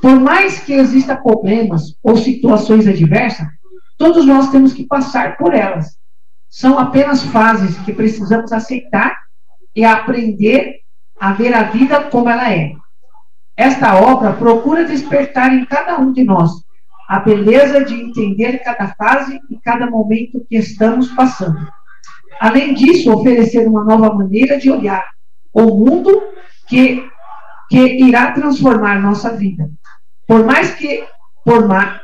[0.00, 3.46] Por mais que exista problemas ou situações adversas,
[3.96, 5.96] todos nós temos que passar por elas.
[6.48, 9.16] São apenas fases que precisamos aceitar
[9.74, 10.80] e aprender
[11.18, 12.72] a ver a vida como ela é.
[13.56, 16.50] Esta obra procura despertar em cada um de nós
[17.08, 21.66] a beleza de entender cada fase e cada momento que estamos passando.
[22.40, 25.04] Além disso, oferecer uma nova maneira de olhar
[25.52, 26.22] o mundo
[26.68, 27.02] que,
[27.70, 29.70] que irá transformar nossa vida.
[30.26, 31.04] Por mais que,
[31.44, 32.00] por, ma,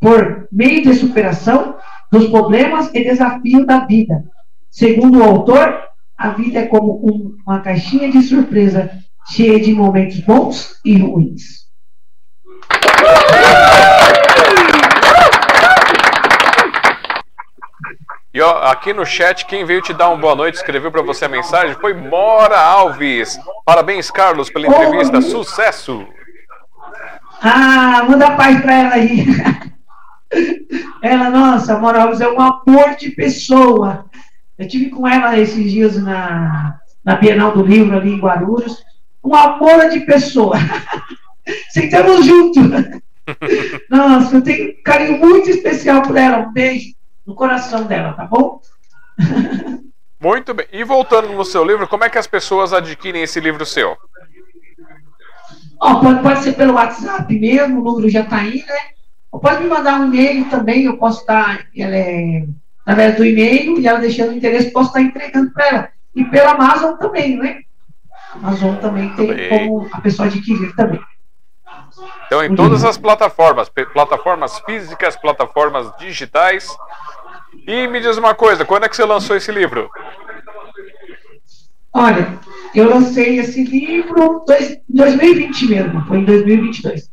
[0.00, 1.76] por meio de superação
[2.10, 4.24] dos problemas e desafios da vida.
[4.70, 5.82] Segundo o autor,
[6.16, 8.90] a vida é como um, uma caixinha de surpresa
[9.28, 11.64] cheia de momentos bons e ruins.
[18.32, 21.24] E ó, aqui no chat, quem veio te dar uma boa noite, escreveu para você
[21.24, 23.38] a mensagem, foi Mora Alves.
[23.64, 25.20] Parabéns, Carlos, pela entrevista.
[25.20, 26.04] Sucesso!
[27.46, 29.26] Ah, manda paz para ela aí.
[31.02, 34.06] Ela, nossa, Mora Alves é um amor de pessoa.
[34.58, 38.82] Eu tive com ela esses dias na, na Bienal do Livro ali em Guarulhos.
[39.22, 40.56] Um amor de pessoa.
[41.70, 42.62] Sentamos juntos.
[43.90, 46.38] Nossa, eu tenho um carinho muito especial por ela.
[46.38, 46.94] Um beijo
[47.26, 48.60] no coração dela, tá bom?
[50.18, 50.66] Muito bem.
[50.72, 53.96] E voltando no seu livro, como é que as pessoas adquirem esse livro seu?
[55.80, 58.94] Oh, pode, pode ser pelo WhatsApp mesmo, o número já está aí, né?
[59.38, 62.44] pode me mandar um e-mail também, eu posso estar, ela é,
[62.82, 65.88] através do e-mail, e ela deixando o interesse, posso estar entregando para ela.
[66.14, 67.60] E pela Amazon também, né?
[68.34, 69.48] A Amazon também tem também.
[69.48, 71.00] como a pessoa adquirir também.
[72.26, 76.68] Então, em todas as plataformas, plataformas físicas, plataformas digitais.
[77.66, 79.88] E me diz uma coisa, quando é que você lançou esse livro?
[81.94, 82.38] Olha,
[82.74, 87.08] eu lancei esse livro em 2020 mesmo, foi em 2022.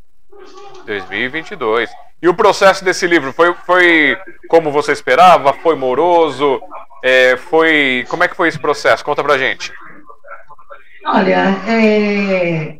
[0.87, 1.89] 2022.
[2.19, 4.17] E o processo desse livro foi, foi
[4.47, 5.53] como você esperava?
[5.53, 6.59] Foi moroso?
[7.03, 9.05] É, foi como é que foi esse processo?
[9.05, 9.71] Conta pra gente.
[11.05, 12.77] Olha, é,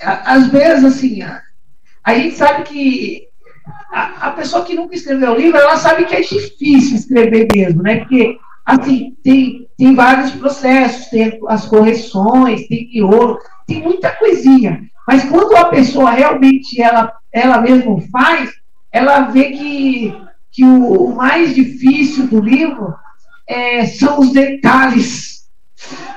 [0.00, 1.40] às vezes assim, a,
[2.04, 3.28] a gente sabe que
[3.92, 7.82] a, a, pessoa que nunca escreveu o livro, ela sabe que é difícil escrever mesmo,
[7.82, 7.98] né?
[7.98, 14.80] Porque assim tem, tem vários processos, tem as correções, tem miolo, tem muita coisinha.
[15.08, 18.52] Mas quando a pessoa realmente ela, ela mesmo faz,
[18.92, 20.16] ela vê que,
[20.52, 22.94] que o, o mais difícil do livro
[23.44, 25.48] é, são os detalhes,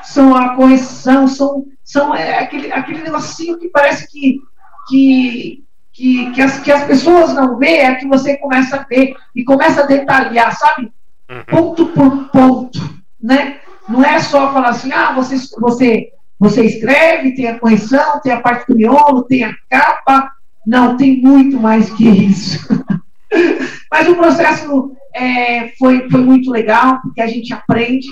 [0.03, 4.41] são a correção, são, são é, aquele, aquele negocinho que parece que,
[4.87, 9.15] que, que, que, as, que as pessoas não vê, é que você começa a ver
[9.35, 10.93] e começa a detalhar, sabe?
[11.27, 11.43] Uhum.
[11.47, 12.94] Ponto por ponto,
[13.25, 13.57] né?
[13.89, 18.39] Não é só falar assim, ah, você, você, você escreve, tem a correção, tem a
[18.39, 20.31] parte do miolo, tem a capa.
[20.65, 22.59] Não, tem muito mais que isso.
[23.91, 28.07] Mas o processo é, foi, foi muito legal, porque a gente aprende,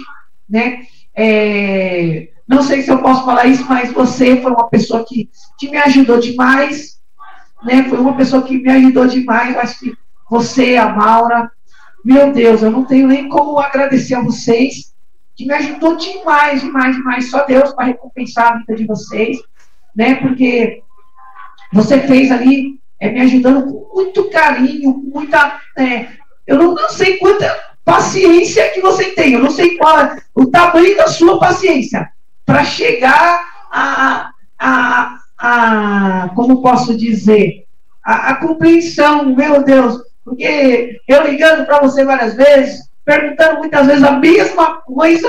[0.49, 0.81] né?
[1.15, 5.69] É, não sei se eu posso falar isso, mas você foi uma pessoa que, que
[5.69, 6.97] me ajudou demais,
[7.63, 7.83] né?
[7.87, 9.55] Foi uma pessoa que me ajudou demais.
[9.57, 9.93] Acho que
[10.29, 11.51] você, a Maura,
[12.03, 14.92] meu Deus, eu não tenho nem como agradecer a vocês,
[15.35, 17.29] que me ajudou demais, demais, demais.
[17.29, 19.37] Só Deus para recompensar a vida de vocês,
[19.95, 20.15] né?
[20.15, 20.81] Porque
[21.71, 25.59] você fez ali, é, me ajudando com muito carinho, com muita.
[25.77, 26.07] É,
[26.45, 30.45] eu não, não sei quanta paciência que você tem, eu não sei qual é o
[30.45, 32.09] tamanho da sua paciência
[32.45, 37.65] para chegar a, a, a, como posso dizer,
[38.03, 44.03] a, a compreensão, meu Deus, porque eu ligando para você várias vezes, perguntando muitas vezes
[44.03, 45.27] a mesma coisa,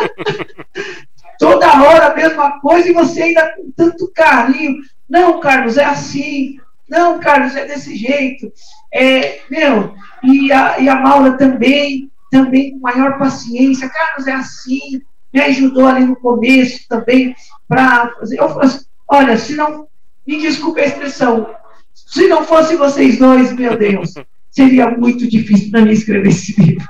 [1.38, 4.76] toda hora a mesma coisa, e você ainda com tanto carinho.
[5.08, 6.58] Não, Carlos, é assim.
[6.88, 8.52] Não, Carlos, é desse jeito.
[8.92, 13.88] É, meu, e a, e a Maura também, também com maior paciência.
[13.88, 15.02] Carlos, é assim.
[15.32, 17.34] Me ajudou ali no começo também
[17.68, 18.38] para fazer.
[18.40, 19.88] Eu falei assim, olha, se não,
[20.26, 21.54] me desculpe a expressão,
[21.92, 24.14] se não fosse vocês dois, meu Deus,
[24.50, 26.86] seria muito difícil para mim escrever esse livro.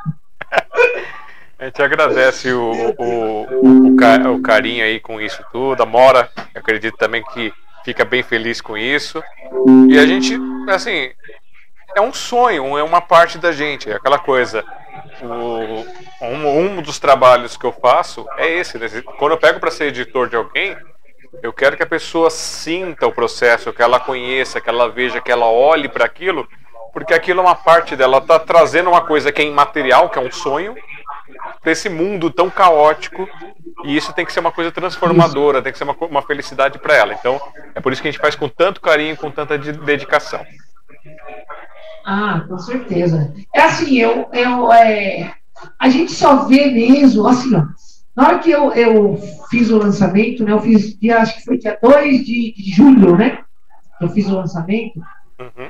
[1.58, 5.82] A gente agradece o, o, o, o, carinho aí com isso tudo.
[5.82, 7.52] A Mora, acredito também que
[7.84, 9.22] fica bem feliz com isso.
[9.88, 10.36] E a gente,
[10.68, 11.10] assim,
[11.96, 14.64] é um sonho, é uma parte da gente, é aquela coisa.
[15.22, 18.76] O, um, um dos trabalhos que eu faço é esse.
[18.76, 18.88] Né?
[19.18, 20.76] Quando eu pego para ser editor de alguém,
[21.42, 25.32] eu quero que a pessoa sinta o processo, que ela conheça, que ela veja, que
[25.32, 26.48] ela olhe para aquilo
[26.94, 30.22] porque aquilo é uma parte dela, está trazendo uma coisa que é imaterial, que é
[30.22, 30.74] um sonho,
[31.60, 33.28] para esse mundo tão caótico,
[33.84, 36.94] e isso tem que ser uma coisa transformadora, tem que ser uma, uma felicidade para
[36.94, 37.12] ela.
[37.12, 37.40] Então,
[37.74, 40.46] é por isso que a gente faz com tanto carinho, com tanta dedicação.
[42.06, 43.34] Ah, com certeza.
[43.52, 45.34] É assim, eu, eu é,
[45.78, 47.64] a gente só vê mesmo, assim, ó,
[48.14, 49.16] na hora que eu, eu
[49.50, 53.16] fiz o lançamento, né, eu fiz, dia, acho que foi dia 2 de, de julho,
[53.16, 53.42] né,
[54.00, 55.00] eu fiz o lançamento,
[55.40, 55.68] uhum.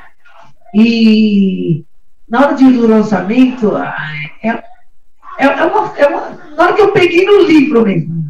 [0.75, 1.85] E
[2.29, 4.65] na hora de, do lançamento, é, é,
[5.39, 8.25] é, uma, é uma, na hora que eu peguei no livro mesmo,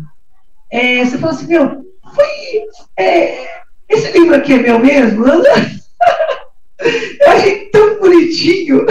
[0.70, 2.26] é, você falou assim, meu, foi.
[2.98, 3.46] É,
[3.88, 5.24] esse livro aqui é meu mesmo?
[6.80, 8.84] Eu achei tão bonitinho.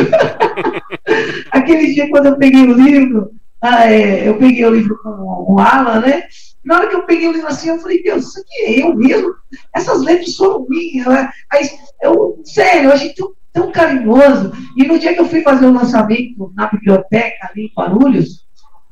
[1.52, 3.32] Aquele dia quando eu peguei o livro,
[3.62, 6.24] ah, é, eu peguei o livro com o Alan, né?
[6.64, 8.96] Na hora que eu peguei o livro assim, eu falei, Deus, isso aqui é eu
[8.96, 9.36] mesmo?
[9.76, 11.06] Essas letras foram minhas.
[11.06, 11.30] Né?
[11.52, 11.70] Aí,
[12.02, 14.52] eu, sério, eu achei tão tão carinhoso.
[14.76, 18.46] E no dia que eu fui fazer o lançamento na biblioteca ali em Guarulhos,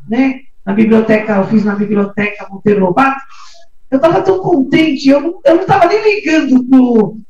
[0.08, 0.42] né?
[0.64, 3.20] Na biblioteca, eu fiz na biblioteca Monteiro Lobato,
[3.90, 6.64] eu estava tão contente, eu não estava nem ligando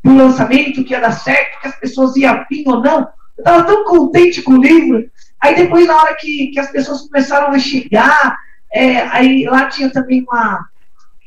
[0.02, 3.00] para o lançamento, que ia dar certo, que as pessoas iam vir ou não.
[3.00, 5.10] Eu estava tão contente com o livro.
[5.42, 8.38] Aí depois, na hora que, que as pessoas começaram a chegar,
[8.72, 10.68] é, aí lá tinha também uma.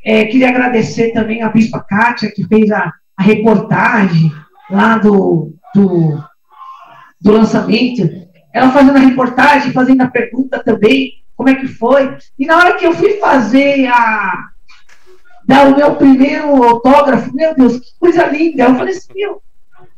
[0.05, 4.30] É, queria agradecer também a Bispa Kátia, que fez a, a reportagem
[4.70, 6.22] lá do, do,
[7.20, 8.09] do lançamento,
[8.53, 12.16] ela fazendo a reportagem, fazendo a pergunta também, como é que foi.
[12.39, 14.51] E na hora que eu fui fazer a.
[15.45, 18.64] dar o meu primeiro autógrafo, meu Deus, que coisa linda.
[18.64, 19.43] Eu falei assim, meu,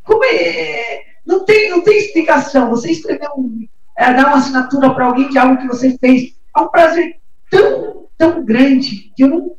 [0.03, 1.03] como é.
[1.27, 2.71] Não tem, não tem explicação.
[2.71, 3.67] Você escrever um,
[3.97, 7.17] é, dar uma assinatura para alguém de algo que você fez, é um prazer
[7.51, 9.57] tão, tão grande que eu não,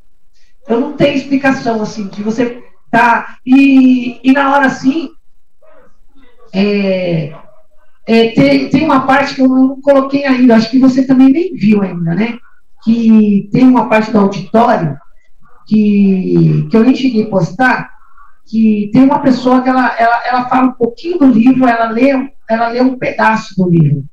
[0.68, 5.10] eu não tenho explicação assim, de você tá e, e na hora assim
[6.54, 7.34] é,
[8.08, 11.54] é, tem, tem uma parte que eu não coloquei ainda, acho que você também nem
[11.54, 12.38] viu ainda, né?
[12.84, 14.98] Que tem uma parte do auditório
[15.68, 17.90] que, que eu nem cheguei a postar,
[18.46, 22.12] que tem uma pessoa que ela, ela, ela fala um pouquinho do livro, ela lê,
[22.50, 24.06] ela lê um pedaço do livro.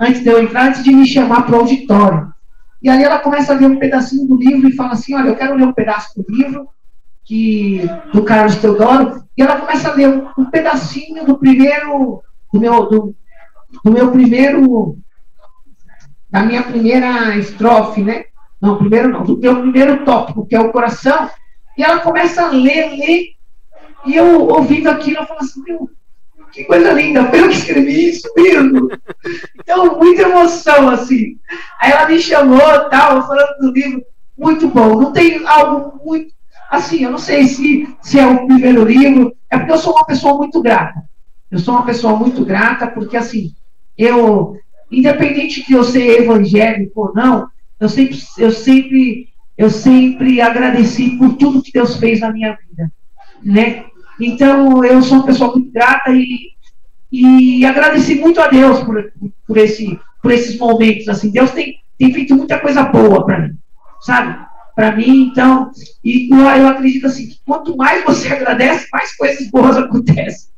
[0.00, 2.32] Antes de eu entrar, antes de me chamar para o auditório.
[2.82, 5.36] E aí ela começa a ler um pedacinho do livro e fala assim, olha, eu
[5.36, 6.68] quero ler um pedaço do livro
[8.12, 10.08] do Carlos Teodoro, e ela começa a ler
[10.38, 12.22] um, pedacinho do primeiro,
[12.52, 13.14] do meu, do,
[13.84, 14.96] do meu primeiro,
[16.30, 18.26] da minha primeira estrofe, né?
[18.60, 21.28] Não, primeiro não, do meu primeiro tópico, que é o coração,
[21.76, 23.34] e ela começa a ler, ler,
[24.06, 25.90] e eu ouvindo aquilo, eu falo assim, meu,
[26.52, 28.88] que coisa linda, eu que escrevi isso mesmo.
[29.58, 31.36] Então, muita emoção, assim.
[31.80, 34.00] Aí ela me chamou, tal, falando do livro,
[34.38, 35.00] muito bom.
[35.00, 36.32] Não tem algo muito,
[36.70, 40.04] assim, eu não sei se, se é o primeiro livro, é porque eu sou uma
[40.04, 41.02] pessoa muito grata.
[41.50, 43.54] Eu sou uma pessoa muito grata porque, assim,
[43.96, 44.56] eu,
[44.90, 47.48] independente de eu ser evangélico ou não,
[47.78, 52.90] eu sempre, eu sempre, eu sempre agradeci por tudo que Deus fez na minha vida,
[53.42, 53.84] né?
[54.20, 56.52] Então, eu sou uma pessoa muito grata e,
[57.12, 59.12] e agradeci muito a Deus por,
[59.46, 61.08] por, esse, por esses momentos.
[61.08, 63.56] Assim, Deus tem, tem feito muita coisa boa para mim,
[64.00, 64.46] sabe?
[64.76, 65.70] Para mim, então,
[66.04, 70.50] e eu acredito assim, que quanto mais você agradece, mais coisas boas acontecem.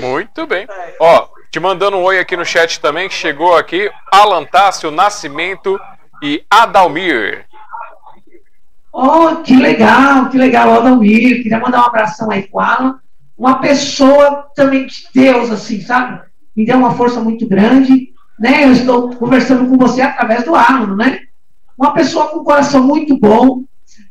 [0.00, 0.68] Muito bem.
[1.00, 5.76] Ó, te mandando um oi aqui no chat também, que chegou aqui, Alan Tássio Nascimento
[6.22, 7.46] e Adalmir.
[8.92, 11.42] Oh, que legal, que legal, Adalmir.
[11.42, 13.00] Queria mandar um abração aí pro Alan.
[13.36, 16.20] Uma pessoa também de Deus, assim, sabe?
[16.54, 18.12] Me deu uma força muito grande.
[18.38, 18.64] Né?
[18.64, 21.27] Eu estou conversando com você através do Alan, né?
[21.78, 23.62] Uma pessoa com um coração muito bom.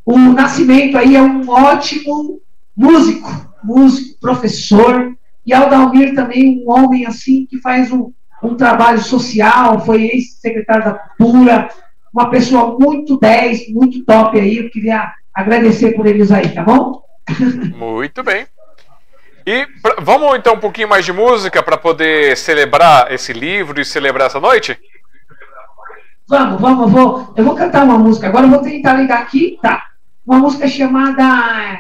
[0.05, 2.39] O Nascimento aí é um ótimo
[2.75, 3.29] músico,
[3.61, 5.13] músico, professor.
[5.45, 8.11] E Aldalmir também, um homem assim que faz um,
[8.41, 11.69] um trabalho social, foi ex-secretário da Cultura,
[12.13, 14.57] uma pessoa muito 10, muito top aí.
[14.57, 17.01] Eu queria agradecer por eles aí, tá bom?
[17.75, 18.47] Muito bem.
[19.45, 23.85] E pra, vamos então um pouquinho mais de música para poder celebrar esse livro e
[23.85, 24.77] celebrar essa noite?
[26.29, 28.27] Vamos, vamos, vou, eu vou cantar uma música.
[28.27, 29.81] Agora eu vou tentar ligar aqui, tá?
[30.25, 31.79] Uma música chamada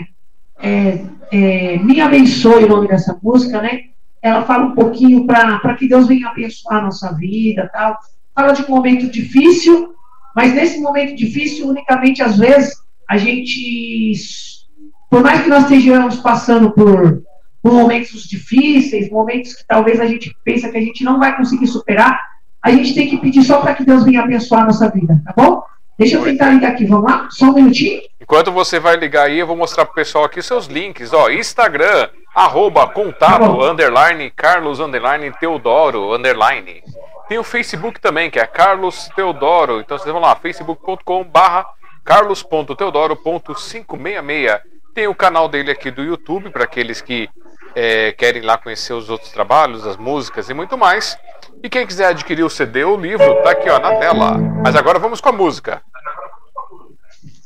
[0.57, 3.81] é, é, Me Abençoe, o nome dessa música, né?
[4.21, 7.97] Ela fala um pouquinho para que Deus venha abençoar a nossa vida tal.
[8.33, 9.93] Fala de um momento difícil,
[10.33, 12.73] mas nesse momento difícil, unicamente às vezes,
[13.09, 14.65] a gente,
[15.09, 17.21] por mais que nós estejamos passando por,
[17.61, 21.67] por momentos difíceis, momentos que talvez a gente pensa que a gente não vai conseguir
[21.67, 25.21] superar, a gente tem que pedir só para que Deus venha abençoar a nossa vida,
[25.25, 25.63] tá bom?
[25.97, 27.27] Deixa eu tentar ligar aqui, vamos lá?
[27.31, 28.01] Só um minutinho.
[28.21, 32.09] Enquanto você vai ligar aí, eu vou mostrar pro pessoal aqui seus links, ó, Instagram,
[32.35, 36.83] arroba contato, tá underline, Carlos, underline, Teodoro, underline.
[37.27, 39.81] Tem o Facebook também, que é Carlos Teodoro.
[39.81, 41.65] Então vocês vão lá, facebook.com barra
[42.03, 44.61] carlos.teodoro.566.
[44.93, 47.29] Tem o canal dele aqui do YouTube, para aqueles que
[47.75, 51.17] é, querem lá conhecer os outros trabalhos, as músicas e muito mais.
[51.63, 54.37] E quem quiser adquirir o CD ou o livro, tá aqui ó, na tela.
[54.63, 55.81] Mas agora vamos com a música.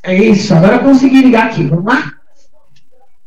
[0.04, 1.68] É isso, agora eu consegui ligar aqui.
[1.68, 2.14] Vamos lá?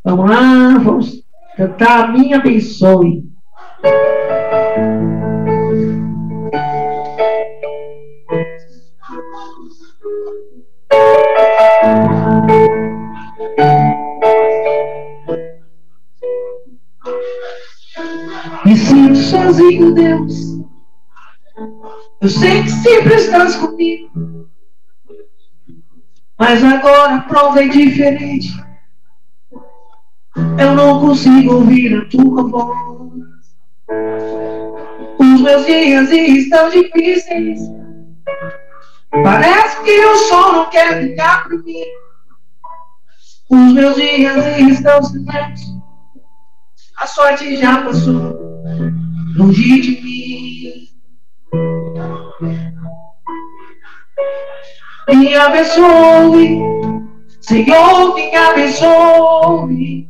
[0.05, 1.24] Vamos lá, vamos
[1.57, 3.24] cantar Minha Abençoe.
[18.64, 20.54] Me sinto sozinho, Deus.
[22.25, 24.49] Eu sei que sempre estás comigo.
[26.39, 28.49] Mas agora a prova é diferente.
[30.59, 33.45] Eu não consigo ouvir a tua voz.
[35.18, 37.61] Os meus dias estão difíceis.
[39.11, 41.85] Parece que o sol não quer ficar por mim.
[43.51, 45.75] Os meus dias estão silenciosos.
[46.97, 48.35] A sorte já passou
[49.37, 50.34] longe de mim.
[55.07, 56.61] Me abençoe,
[57.41, 60.09] Senhor, me abençoe.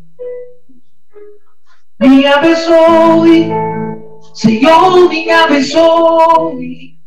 [2.01, 3.51] Me abençoe,
[4.35, 6.99] Senhor, me abençoe.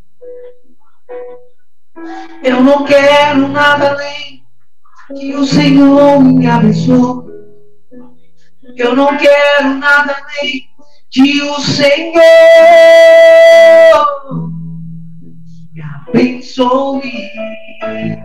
[2.42, 4.44] Eu não quero nada além
[5.18, 7.26] que o Senhor me abençoe.
[8.76, 10.68] Eu não quero nada além
[11.10, 12.12] de o Senhor
[15.72, 17.67] me abençoe.
[17.80, 18.18] Faz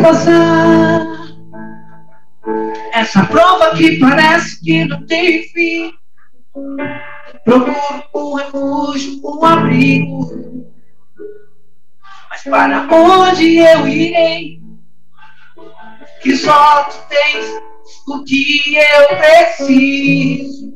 [0.00, 1.06] passar
[2.92, 5.92] essa prova que parece que não tem fim.
[7.44, 10.66] Procuro um refúgio, um abrigo.
[12.28, 14.63] Mas para onde eu irei?
[16.24, 17.62] Que só tu tens
[18.08, 20.72] o que eu preciso.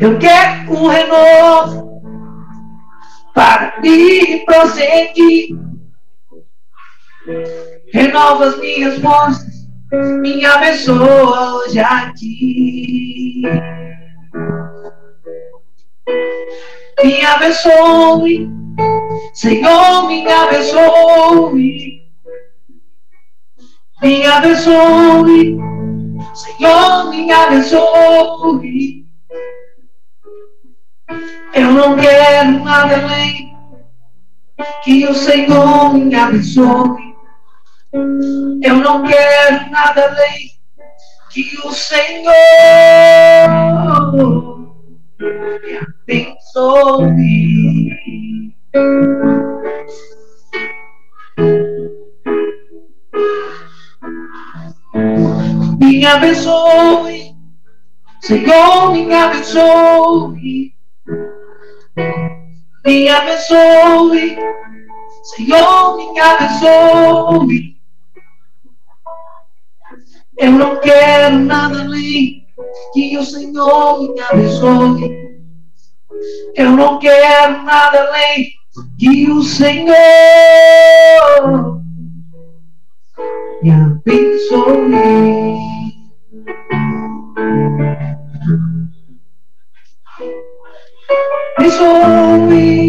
[0.00, 2.02] Eu quero um renovo
[3.32, 5.56] para me prosseguir.
[7.92, 9.68] Renova as minhas forças,
[10.20, 13.42] me abençoa hoje aqui.
[17.04, 18.50] Me abençoe,
[19.34, 22.02] Senhor, me abençoe.
[24.02, 25.58] Me abençoe,
[26.34, 29.06] Senhor, me abençoe.
[31.54, 33.56] Eu não quero nada além
[34.82, 37.14] que o Senhor me abençoe.
[38.62, 40.50] Eu não quero nada além
[41.30, 42.32] que o Senhor
[46.06, 48.01] me abençoe.
[48.74, 48.80] Me
[56.06, 57.36] abençoe,
[58.22, 60.74] Senhor, me abençoe.
[62.86, 64.38] Me abençoe,
[65.24, 67.76] Senhor, me abençoe.
[70.38, 72.46] Eu não quero nada além
[72.94, 75.30] que o Senhor me abençoe.
[76.54, 78.61] Eu não quero nada além
[78.98, 79.84] que o Senhor
[83.62, 84.92] me abençoe.
[91.58, 92.88] Abençoe.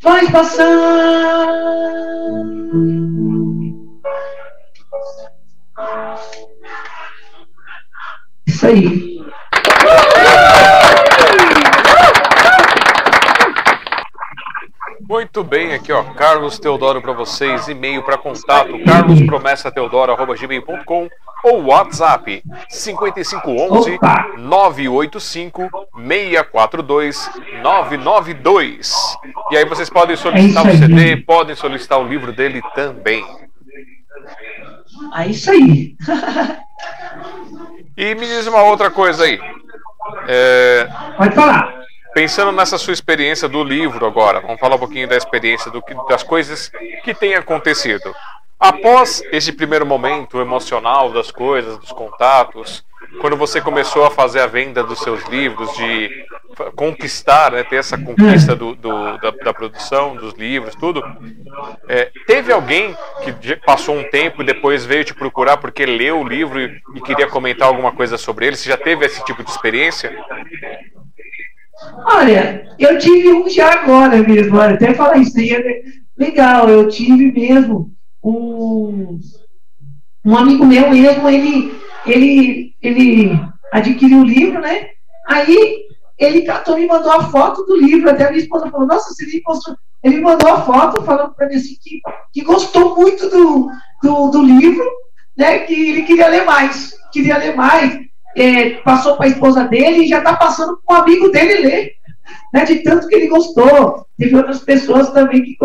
[0.00, 1.68] Faz passar.
[8.46, 9.17] Isso aí.
[15.08, 21.08] Muito bem, aqui ó, Carlos Teodoro para vocês, e-mail para contato, carlospromessateodoro.gmail.com
[21.42, 23.98] ou WhatsApp 5511
[24.36, 27.30] 985 642
[27.62, 29.16] 992.
[29.50, 33.24] E aí vocês podem solicitar é o CD, podem solicitar o livro dele também.
[35.16, 35.96] É isso aí.
[37.96, 39.40] e me diz uma outra coisa aí.
[40.26, 40.88] É...
[41.16, 41.78] Pode falar
[42.18, 45.94] pensando nessa sua experiência do livro agora, vamos falar um pouquinho da experiência do que,
[46.08, 46.68] das coisas
[47.04, 48.12] que têm acontecido.
[48.58, 52.84] Após esse primeiro momento emocional das coisas, dos contatos,
[53.20, 56.26] quando você começou a fazer a venda dos seus livros, de
[56.74, 61.02] conquistar, né, ter essa conquista do, do da, da, produção dos livros, tudo,
[61.88, 66.28] é, teve alguém que passou um tempo e depois veio te procurar porque leu o
[66.28, 68.56] livro e, e queria comentar alguma coisa sobre ele?
[68.56, 70.12] Você já teve esse tipo de experiência?
[72.04, 75.82] Olha, eu tive um já agora mesmo, olha, até falar isso aí é
[76.16, 77.92] legal, eu tive mesmo
[78.22, 79.20] um,
[80.24, 81.72] um amigo meu mesmo, ele,
[82.06, 83.40] ele, ele
[83.72, 84.88] adquiriu o livro, né?
[85.26, 85.86] Aí
[86.18, 89.26] ele catou e mandou a foto do livro, até a minha esposa falou, nossa, você
[89.26, 89.76] me mostrou.
[90.02, 92.00] Ele mandou a foto falando para mim assim que,
[92.32, 93.70] que gostou muito do,
[94.02, 94.84] do, do livro,
[95.36, 95.60] né?
[95.60, 100.08] Que ele queria ler mais, queria ler mais é, passou para a esposa dele e
[100.08, 101.92] já está passando para um amigo dele ler.
[102.52, 104.06] Né, de tanto que ele gostou.
[104.16, 105.56] Teve outras pessoas também que,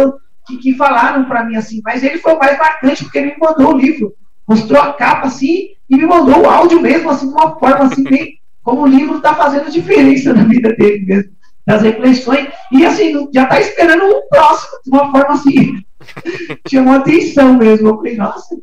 [0.47, 3.37] que, que falaram para mim assim, mas ele foi o mais marcante porque ele me
[3.39, 4.13] mandou o livro.
[4.47, 8.03] Mostrou a capa assim e me mandou o áudio mesmo, assim, de uma forma assim,
[8.03, 11.31] bem, como o livro está fazendo diferença na vida dele mesmo,
[11.65, 12.47] das reflexões.
[12.71, 15.83] E assim, já está esperando o próximo, de uma forma assim,
[16.69, 17.89] chamou atenção mesmo.
[17.89, 18.55] Eu falei, nossa.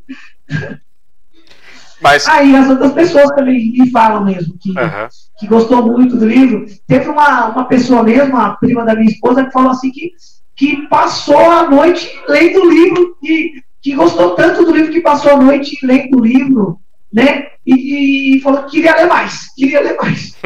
[2.01, 2.27] Mas...
[2.27, 5.09] Aí as outras pessoas também me falam mesmo que, uhum.
[5.39, 6.64] que gostou muito do livro.
[6.87, 10.12] Teve uma, uma pessoa mesmo, a prima da minha esposa, que falou assim que,
[10.57, 15.33] que passou a noite lendo o livro, que, que gostou tanto do livro que passou
[15.33, 16.81] a noite lendo o livro,
[17.13, 17.51] né?
[17.67, 20.37] E, e falou que queria ler mais, queria ler mais.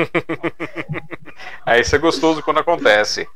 [1.64, 3.26] aí isso é gostoso quando acontece.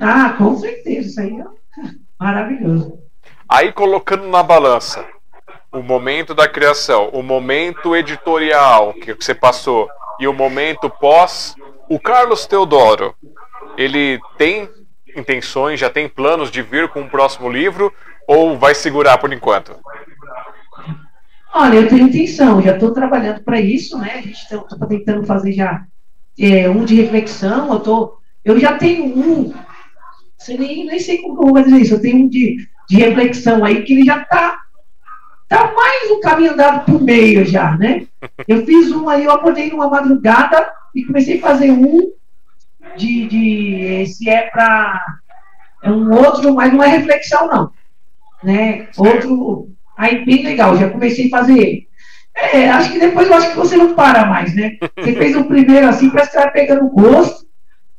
[0.00, 1.44] Ah, com certeza, isso aí é
[2.18, 2.98] maravilhoso.
[3.48, 5.04] Aí colocando na balança
[5.72, 9.88] o momento da criação, o momento editorial que você passou
[10.20, 11.54] e o momento pós,
[11.88, 13.14] o Carlos Teodoro,
[13.76, 14.68] ele tem
[15.16, 17.92] intenções, já tem planos de vir com um próximo livro
[18.26, 19.76] ou vai segurar por enquanto?
[21.56, 24.14] Olha, eu tenho intenção, já estou trabalhando para isso, né?
[24.14, 25.86] A gente está tentando fazer já
[26.36, 29.54] é, um de reflexão, eu, tô, eu já tenho um,
[30.36, 32.56] sei nem, nem sei como eu vou fazer isso, eu tenho um de,
[32.88, 34.62] de reflexão aí que ele já está
[35.48, 38.08] tá mais um caminho andado por meio já, né?
[38.48, 42.12] Eu fiz um aí, eu acordei numa madrugada e comecei a fazer um
[42.96, 45.00] de, de se é para
[45.84, 47.70] é um outro, mas não é reflexão não,
[48.42, 48.88] né?
[48.96, 51.88] Outro Aí, bem legal, já comecei a fazer ele.
[52.36, 54.76] É, acho que depois eu acho que você não para mais, né?
[54.98, 57.46] Você fez o primeiro assim, parece que você vai pegando gosto,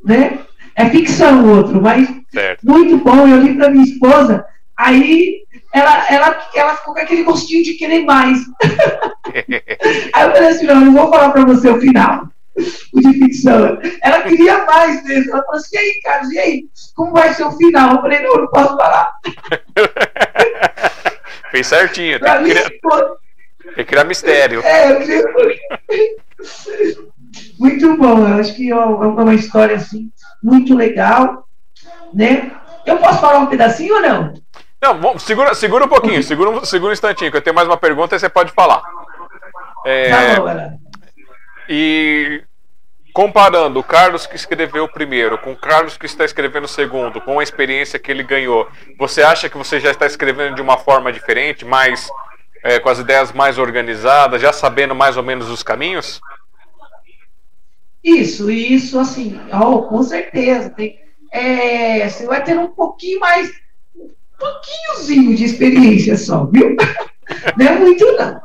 [0.03, 0.39] né?
[0.75, 2.61] É ficção o outro, mas certo.
[2.63, 3.25] muito bom.
[3.27, 8.03] Eu li para minha esposa, aí ela, ela, ela ficou com aquele gostinho de querer
[8.03, 8.39] mais.
[10.13, 12.27] aí eu falei assim: não, não vou falar para você o final,
[12.93, 13.79] o de ficção.
[14.03, 15.31] Ela queria mais mesmo.
[15.31, 16.65] Ela falou assim: e aí, Carlos, e aí?
[16.93, 17.95] Como vai ser o final?
[17.95, 19.09] Eu falei: não, não posso falar.
[21.55, 22.19] Fez certinho.
[22.19, 24.61] Tem que, criar, tem que criar mistério.
[24.61, 24.99] É.
[27.57, 28.27] Muito bom.
[28.27, 30.11] Eu acho que é uma história assim,
[30.43, 31.47] muito legal.
[32.13, 32.51] Né?
[32.85, 34.33] Eu posso falar um pedacinho ou não?
[34.81, 38.17] Não, segura, segura um pouquinho, segura, segura um instantinho, que eu tenho mais uma pergunta
[38.17, 38.83] e você pode falar.
[39.85, 40.79] É, tá bom.
[41.69, 42.43] E
[43.15, 47.21] comparando o Carlos que escreveu o primeiro com o Carlos que está escrevendo o segundo,
[47.21, 48.67] com a experiência que ele ganhou,
[48.99, 52.09] você acha que você já está escrevendo de uma forma diferente, mais
[52.61, 56.19] é, com as ideias mais organizadas, já sabendo mais ou menos os caminhos?
[58.03, 60.69] Isso, isso, assim, oh, com certeza.
[60.71, 60.99] Tem,
[61.31, 63.49] é, você vai ter um pouquinho mais,
[63.95, 66.75] um pouquinhozinho de experiência só, viu?
[67.57, 68.41] Não é muito, não.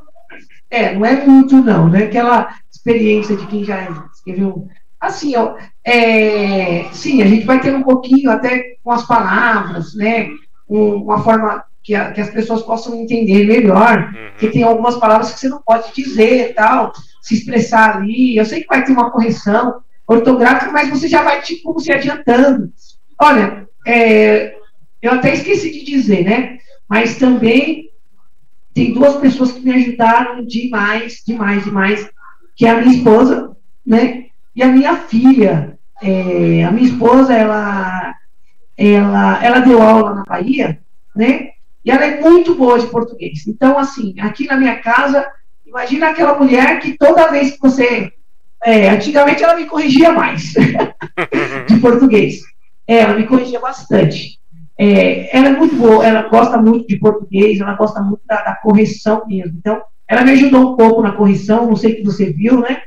[0.71, 2.05] É, não é muito, não, né?
[2.05, 3.77] Aquela experiência de quem já
[4.21, 4.69] escreveu.
[5.01, 10.29] Assim, ó, é, sim, a gente vai ter um pouquinho até com as palavras, né?
[10.69, 14.31] Um, uma forma que, a, que, as pessoas possam entender melhor, uhum.
[14.39, 16.93] que tem algumas palavras que você não pode dizer tal,
[17.23, 18.37] se expressar ali.
[18.37, 22.71] Eu sei que vai ter uma correção ortográfica, mas você já vai tipo se adiantando.
[23.19, 24.55] Olha, é,
[25.01, 26.59] eu até esqueci de dizer, né?
[26.89, 27.89] Mas também
[28.75, 32.11] tem duas pessoas que me ajudaram demais, demais, demais,
[32.55, 33.57] que é a minha esposa,
[33.91, 34.27] né?
[34.55, 38.15] E a minha filha, é, a minha esposa, ela,
[38.79, 40.79] ela, ela deu aula na Bahia,
[41.15, 41.49] né?
[41.85, 43.45] E ela é muito boa de português.
[43.49, 45.27] Então, assim, aqui na minha casa,
[45.67, 48.13] imagina aquela mulher que toda vez que você.
[48.63, 50.53] É, antigamente ela me corrigia mais
[51.67, 52.43] de português.
[52.87, 54.39] É, ela me corrigia bastante.
[54.79, 58.55] É, ela é muito boa, ela gosta muito de português, ela gosta muito da, da
[58.55, 59.57] correção mesmo.
[59.59, 62.83] Então, ela me ajudou um pouco na correção, não sei que você viu, né?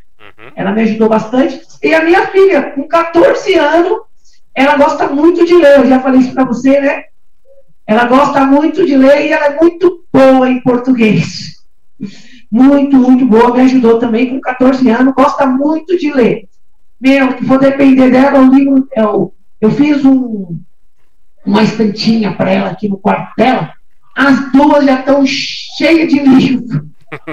[0.56, 1.62] Ela me ajudou bastante.
[1.82, 4.00] E a minha filha, com 14 anos,
[4.56, 5.80] ela gosta muito de ler.
[5.80, 7.04] Eu já falei isso para você, né?
[7.86, 11.64] Ela gosta muito de ler e ela é muito boa em português.
[12.50, 13.54] Muito, muito boa.
[13.54, 15.14] Me ajudou também com 14 anos.
[15.14, 16.48] Gosta muito de ler.
[17.00, 18.88] Meu, que for depender dela, o livro.
[18.96, 20.58] Eu, eu fiz um,
[21.46, 23.74] uma estantinha para ela aqui no quarto dela.
[24.16, 26.88] As duas já estão cheias de livro.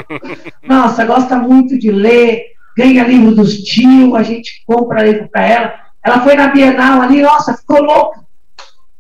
[0.66, 2.44] Nossa, gosta muito de ler
[2.80, 5.74] ganha livro dos tios, a gente compra livro para ela.
[6.02, 8.20] Ela foi na Bienal ali, nossa, ficou louca.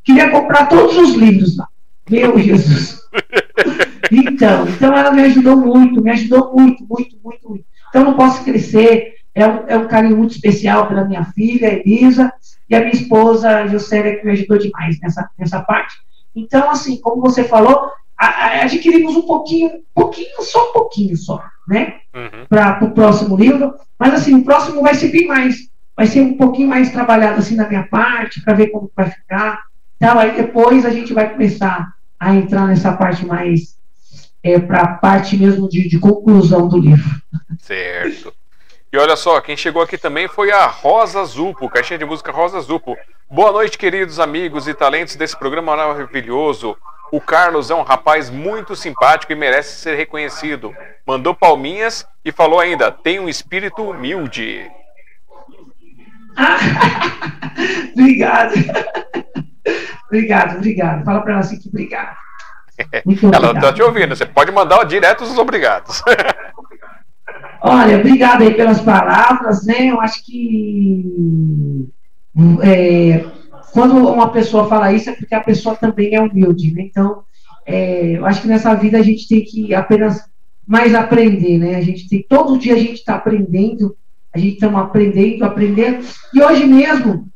[0.04, 1.66] Queria comprar todos os livros lá.
[2.08, 3.00] Meu Jesus.
[4.12, 7.64] Então, então ela me ajudou muito, me ajudou muito, muito, muito, muito.
[7.88, 9.14] Então não posso crescer.
[9.32, 12.32] É um, é um carinho muito especial pela minha filha, Elisa,
[12.68, 15.94] e a minha esposa, Juscelia, que me ajudou demais nessa, nessa parte.
[16.34, 17.88] Então, assim, como você falou,
[18.20, 22.00] adquirimos um pouquinho, pouquinho, só um pouquinho só né?
[22.12, 22.46] Uhum.
[22.48, 23.74] Para o próximo livro.
[23.96, 27.54] Mas assim, o próximo vai ser bem mais, vai ser um pouquinho mais trabalhado assim
[27.54, 29.62] na minha parte, para ver como vai ficar.
[29.96, 33.78] Então, aí depois a gente vai começar a entrar nessa parte mais
[34.42, 37.08] é, para a parte mesmo de, de conclusão do livro.
[37.60, 38.34] Certo.
[38.92, 42.60] E olha só, quem chegou aqui também foi a Rosa Zupo, caixinha de música Rosa
[42.60, 42.96] Zupo.
[43.30, 46.76] Boa noite, queridos amigos e talentos desse programa maravilhoso.
[47.12, 50.74] O Carlos é um rapaz muito simpático e merece ser reconhecido.
[51.06, 54.70] Mandou palminhas e falou ainda: tem um espírito humilde.
[57.92, 58.54] obrigado.
[60.06, 61.04] obrigado, obrigado.
[61.04, 62.16] Fala para ela assim que obrigado.
[63.34, 64.14] ela está te ouvindo.
[64.14, 66.02] Você pode mandar direto os obrigados.
[67.62, 69.90] Olha, obrigado aí pelas palavras, né?
[69.90, 71.84] Eu acho que
[72.62, 73.24] é,
[73.72, 76.82] quando uma pessoa fala isso é porque a pessoa também é humilde, né?
[76.82, 77.22] Então,
[77.66, 80.24] é, eu acho que nessa vida a gente tem que apenas
[80.66, 81.76] mais aprender, né?
[81.76, 83.96] A gente tem, todo dia a gente está aprendendo,
[84.32, 86.06] a gente está aprendendo, aprendendo.
[86.32, 87.28] E hoje mesmo,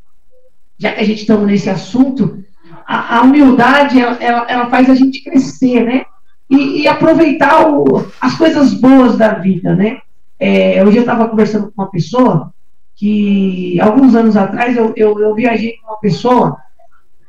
[0.78, 2.44] já que a gente está nesse assunto,
[2.86, 6.04] a, a humildade, ela, ela, ela, faz a gente crescer, né?
[6.48, 9.98] E, e aproveitar o, as coisas boas da vida, né?
[10.38, 12.53] É, hoje eu estava conversando com uma pessoa
[12.96, 16.64] que, alguns anos atrás, eu, eu, eu viajei com uma pessoa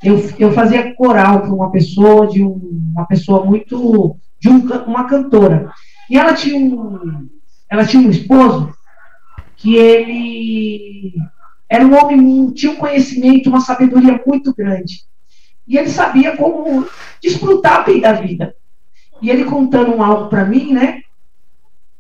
[0.06, 4.18] eu, eu fazia coral para uma pessoa, de um, uma pessoa muito.
[4.40, 5.72] de um, uma cantora.
[6.10, 7.28] E ela tinha um.
[7.68, 8.72] Ela tinha um esposo
[9.58, 11.16] que ele
[11.68, 15.04] era um homem, tinha um conhecimento, uma sabedoria muito grande.
[15.68, 16.88] E ele sabia como
[17.20, 18.56] desfrutar bem da vida.
[19.20, 21.02] E ele contando algo para mim, né?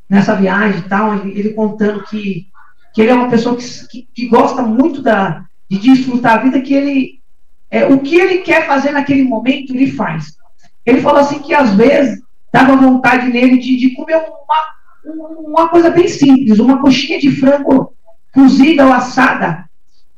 [0.07, 2.47] Nessa viagem e tal, ele contando que,
[2.95, 6.61] que ele é uma pessoa que, que, que gosta muito da, de desfrutar a vida,
[6.61, 7.19] que ele
[7.69, 10.37] é, o que ele quer fazer naquele momento, ele faz.
[10.85, 12.21] Ele falou assim que às vezes
[12.53, 17.93] dava vontade nele de, de comer uma, uma coisa bem simples, uma coxinha de frango
[18.33, 19.65] cozida ou assada.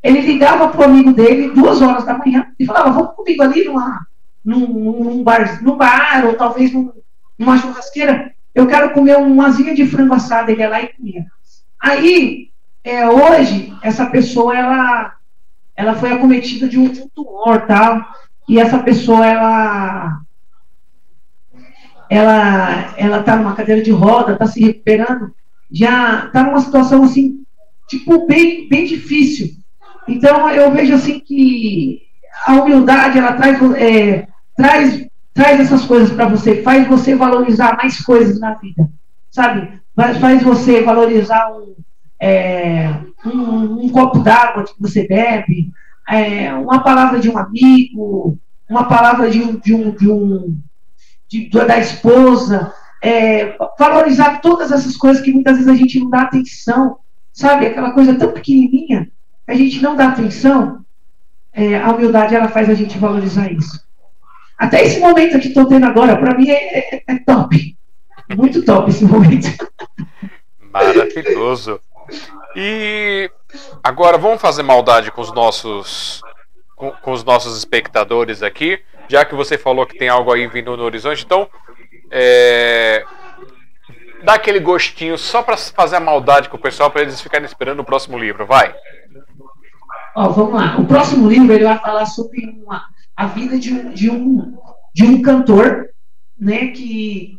[0.04, 3.66] Ele ligava para o amigo dele duas horas da manhã e falava: Vamos comigo ali
[3.66, 4.06] numa,
[4.46, 6.92] num, num, bar, num bar ou talvez num,
[7.40, 8.32] numa churrasqueira.
[8.54, 10.52] Eu quero comer uma asinha de frango assada.
[10.52, 11.26] Ele ia lá e comia.
[11.82, 12.50] Aí,
[12.88, 15.14] é, hoje, essa pessoa ela
[15.76, 18.04] ela foi acometida de um, tumor, tal,
[18.50, 20.22] e essa pessoa, ela
[22.10, 25.36] ela ela está numa cadeira de roda, está se recuperando,
[25.70, 27.44] já está numa situação assim,
[27.88, 29.56] tipo, bem, bem difícil.
[30.08, 32.02] Então, eu vejo assim que
[32.46, 38.00] a humildade, ela traz, é, traz, traz essas coisas para você, faz você valorizar mais
[38.00, 38.90] coisas na vida,
[39.30, 39.78] sabe?
[39.94, 41.52] Faz você valorizar
[42.20, 42.94] é,
[43.26, 45.72] um, um, copo d'água que você bebe,
[46.10, 48.38] é, uma palavra de um amigo,
[48.70, 50.58] uma palavra de um, de um, de um
[51.28, 56.22] de, da esposa, é, valorizar todas essas coisas que muitas vezes a gente não dá
[56.22, 56.98] atenção,
[57.34, 57.68] sabe?
[57.68, 59.10] Aquela coisa tão pequenininha
[59.46, 60.86] que a gente não dá atenção.
[61.54, 63.86] É, a humildade ela faz a gente valorizar isso.
[64.58, 67.76] Até esse momento que estou tendo agora, para mim é, é, é top.
[68.36, 69.48] Muito top esse momento.
[70.72, 71.80] Maravilhoso.
[72.56, 73.30] E
[73.84, 76.22] agora vamos fazer maldade com os nossos
[76.76, 80.78] com, com, os nossos espectadores aqui, já que você falou que tem algo aí vindo
[80.78, 81.26] no horizonte.
[81.26, 81.50] Então,
[82.12, 83.04] é,
[84.24, 87.80] dá aquele gostinho só para fazer a maldade com o pessoal para eles ficarem esperando
[87.80, 88.76] o próximo livro, vai.
[90.16, 90.78] Ó, vamos lá.
[90.80, 92.84] O próximo livro ele vai falar sobre uma,
[93.16, 94.58] a vida de um, de um
[94.98, 95.90] de um cantor,
[96.40, 96.68] né?
[96.68, 97.38] Que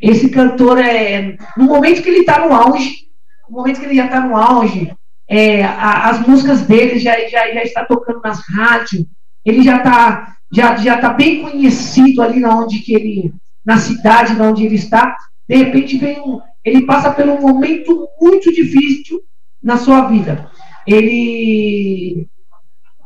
[0.00, 3.08] esse cantor é no momento que ele está no auge
[3.52, 4.90] no momento que ele já está no auge,
[5.28, 9.04] é, a, as músicas dele já, já, já está tocando nas rádios,
[9.44, 13.34] ele já está já, já tá bem conhecido ali na onde que ele,
[13.64, 15.16] na cidade na onde ele está,
[15.48, 19.20] de repente vem um, ele passa por um momento muito difícil
[19.62, 20.50] na sua vida.
[20.86, 22.26] Ele,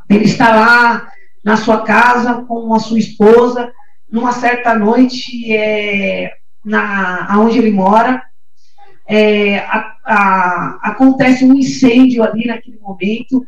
[0.08, 1.08] ele está lá
[1.44, 3.70] na sua casa com a sua esposa,
[4.10, 6.32] numa certa noite, é,
[6.64, 8.22] na, onde ele mora,
[9.08, 13.44] é, a, a, acontece um incêndio ali naquele momento,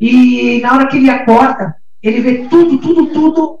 [0.00, 3.60] e na hora que ele acorda, ele vê tudo, tudo, tudo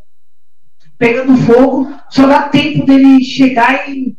[0.98, 4.16] pegando fogo, só dá tempo dele chegar e,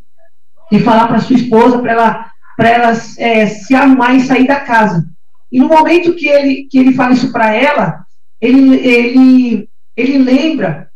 [0.71, 4.61] e falar para sua esposa, para ela, pra ela é, se arrumar e sair da
[4.61, 5.05] casa.
[5.51, 8.03] E no momento que ele, que ele fala isso para ela,
[8.39, 10.89] ele, ele, ele lembra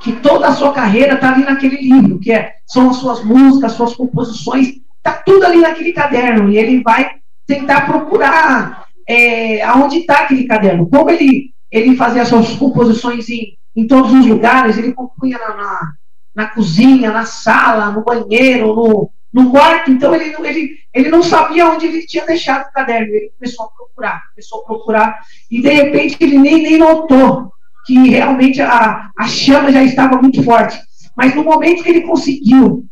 [0.00, 3.72] que toda a sua carreira está ali naquele livro, que é, são as suas músicas,
[3.72, 4.74] as suas composições,
[5.06, 7.12] Está tudo ali naquele caderno e ele vai
[7.46, 10.88] tentar procurar é, aonde está aquele caderno.
[10.90, 15.92] Como ele, ele fazia suas composições em, em todos os lugares, ele compunha na, na,
[16.34, 21.70] na cozinha, na sala, no banheiro, no, no quarto, então ele, ele, ele não sabia
[21.70, 23.06] onde ele tinha deixado o caderno.
[23.06, 27.52] Ele começou a procurar, começou a procurar, e de repente ele nem, nem notou
[27.86, 30.76] que realmente a, a chama já estava muito forte.
[31.16, 32.84] Mas no momento que ele conseguiu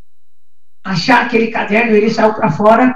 [0.85, 2.95] achar aquele caderno, ele saiu para fora.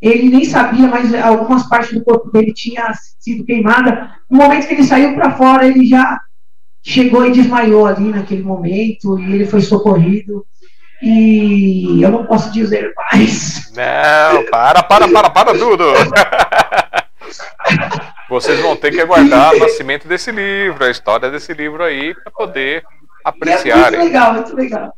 [0.00, 4.10] Ele nem sabia, mas algumas partes do corpo dele tinha sido queimada.
[4.30, 6.20] No momento que ele saiu para fora, ele já
[6.82, 10.44] chegou e desmaiou ali naquele momento e ele foi socorrido.
[11.02, 13.72] E eu não posso dizer mais.
[13.74, 15.84] Não, para, para, para, para tudo.
[18.28, 22.30] Vocês vão ter que aguardar o nascimento desse livro, a história desse livro aí, para
[22.30, 22.84] poder
[23.24, 23.92] apreciar.
[23.92, 24.94] É muito legal, muito legal.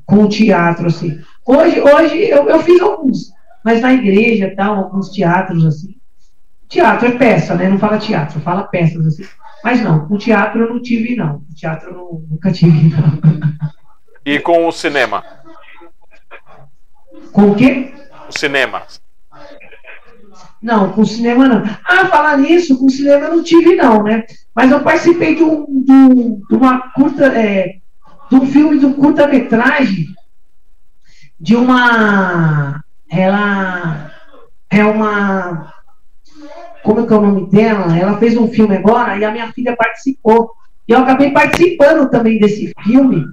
[0.07, 1.21] com teatro assim.
[1.45, 3.33] Hoje, hoje eu, eu fiz alguns,
[3.65, 5.97] mas na igreja tal, alguns teatros assim.
[6.69, 7.69] Teatro é peça, né?
[7.69, 9.27] Não fala teatro, fala peças assim.
[9.65, 11.41] Mas não, com teatro eu não tive, não.
[11.41, 13.49] Com teatro eu nunca tive, não.
[14.25, 15.25] E com o cinema?
[17.33, 17.95] Com o quê?
[18.29, 18.83] O cinema.
[20.63, 21.63] Não, com cinema não.
[21.89, 24.25] Ah, falar nisso, com cinema eu não tive, não, né?
[24.55, 27.27] Mas eu participei de, um, de, de uma curta.
[27.27, 27.79] É,
[28.31, 30.07] de um filme de um curta-metragem
[31.41, 32.83] de uma.
[33.11, 34.11] Ela
[34.71, 35.73] é uma.
[36.83, 37.97] Como é que é o nome dela?
[37.97, 40.53] Ela fez um filme agora e a minha filha participou.
[40.87, 43.25] E eu acabei participando também desse filme.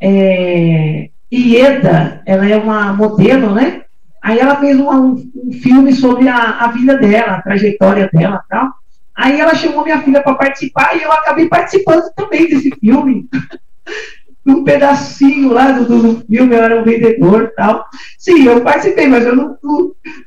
[0.00, 3.83] É, Ieda, ela é uma modelo, né?
[4.24, 8.72] Aí ela fez um, um filme sobre a, a, vida dela, a trajetória dela tal.
[9.14, 13.28] Aí ela chamou minha filha para participar e eu acabei participando também desse filme.
[14.46, 17.84] um pedacinho lá do, do, filme, eu era um vendedor tal.
[18.18, 19.58] Sim, eu participei, mas eu não,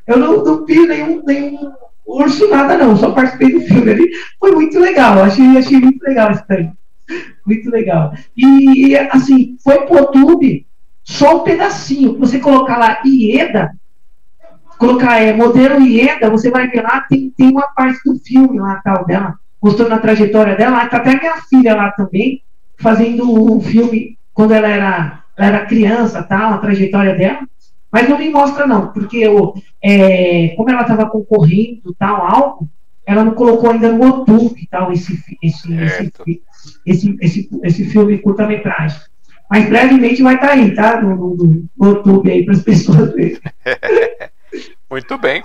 [0.05, 1.71] eu não, não fiz nenhum, nenhum
[2.05, 4.11] urso, nada não, só participei do filme ali.
[4.39, 6.69] Foi muito legal, achei, achei muito legal isso daí.
[7.43, 8.13] Muito legal.
[8.37, 10.67] E, assim, foi pro YouTube
[11.03, 12.15] só um pedacinho.
[12.19, 13.71] Você colocar lá Ieda,
[14.77, 18.79] colocar é, modelo Ieda, você vai ver lá, tem, tem uma parte do filme lá,
[18.83, 20.83] tal, dela, mostrando a trajetória dela.
[20.83, 22.41] Está até minha filha lá também,
[22.77, 27.39] fazendo um filme quando ela era, ela era criança, tal, a trajetória dela.
[27.91, 32.69] Mas não me mostra, não, porque eu, é, como ela estava concorrendo, tal, algo,
[33.05, 36.13] ela não colocou ainda no YouTube, tal, esse, esse, esse,
[36.85, 38.99] esse, esse, esse filme curta-metragem.
[39.49, 41.01] Mas brevemente vai estar tá aí, tá?
[41.01, 43.39] No, no, no YouTube aí para as pessoas verem.
[44.89, 45.43] Muito bem.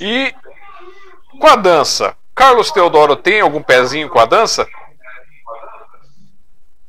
[0.00, 0.34] E
[1.38, 4.66] com a dança, Carlos Teodoro tem algum pezinho com a dança?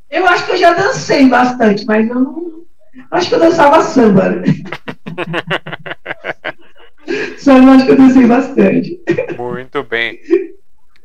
[0.10, 2.58] Eu acho que eu já dancei bastante, mas eu não.
[3.12, 4.44] Acho que eu dançava samba, né?
[7.38, 9.00] Só eu acho que eu dancei bastante.
[9.38, 10.20] Muito bem.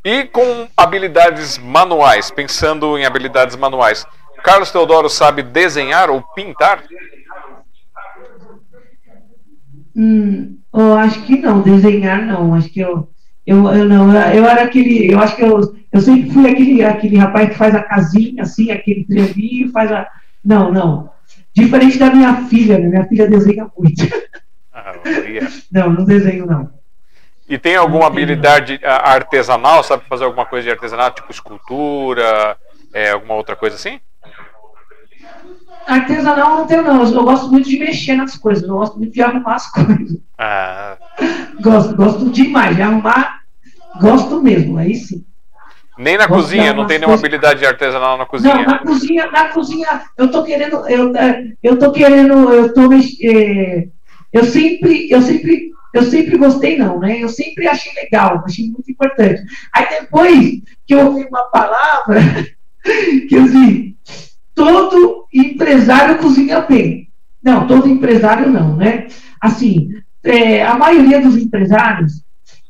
[0.04, 4.04] E com habilidades manuais, pensando em habilidades manuais,
[4.42, 6.82] Carlos Teodoro sabe desenhar ou pintar?
[9.94, 12.54] Hum, eu acho que não, desenhar não.
[12.54, 13.08] Acho que eu,
[13.46, 17.16] eu, eu não, eu era aquele, eu acho que eu, eu sempre fui aquele, aquele
[17.16, 20.08] rapaz que faz a casinha, assim, aquele trevinho, faz a.
[20.44, 21.10] Não, não.
[21.54, 22.88] Diferente da minha filha, né?
[22.88, 24.02] minha filha desenha muito.
[24.72, 24.94] Ah,
[25.70, 26.70] não, não desenho, não.
[27.48, 32.56] E tem alguma habilidade artesanal, sabe fazer alguma coisa de artesanato, tipo escultura,
[32.94, 34.00] é, alguma outra coisa assim?
[35.86, 37.04] Artesanal não tenho, não.
[37.04, 38.68] Eu gosto muito de mexer nas coisas.
[38.68, 40.18] Eu gosto muito de arrumar as coisas.
[40.38, 40.96] Ah.
[41.60, 43.40] Gosto, gosto demais de arrumar.
[44.00, 45.24] Gosto mesmo, aí sim.
[45.98, 47.24] Nem na gosto cozinha, não tem nenhuma coisas...
[47.24, 48.54] habilidade artesanal na cozinha.
[48.54, 52.88] Não, na cozinha, na cozinha, eu tô querendo, eu, é, eu tô querendo, eu tô
[52.92, 53.88] é,
[54.32, 57.22] eu sempre, eu sempre, eu sempre gostei não, né?
[57.22, 59.42] Eu sempre achei legal, achei muito importante.
[59.72, 62.20] Aí depois que eu ouvi uma palavra
[63.28, 63.94] que eu assim,
[64.54, 67.08] todo empresário cozinha bem.
[67.42, 69.08] Não, todo empresário não, né?
[69.40, 69.90] Assim,
[70.22, 72.22] é, a maioria dos empresários,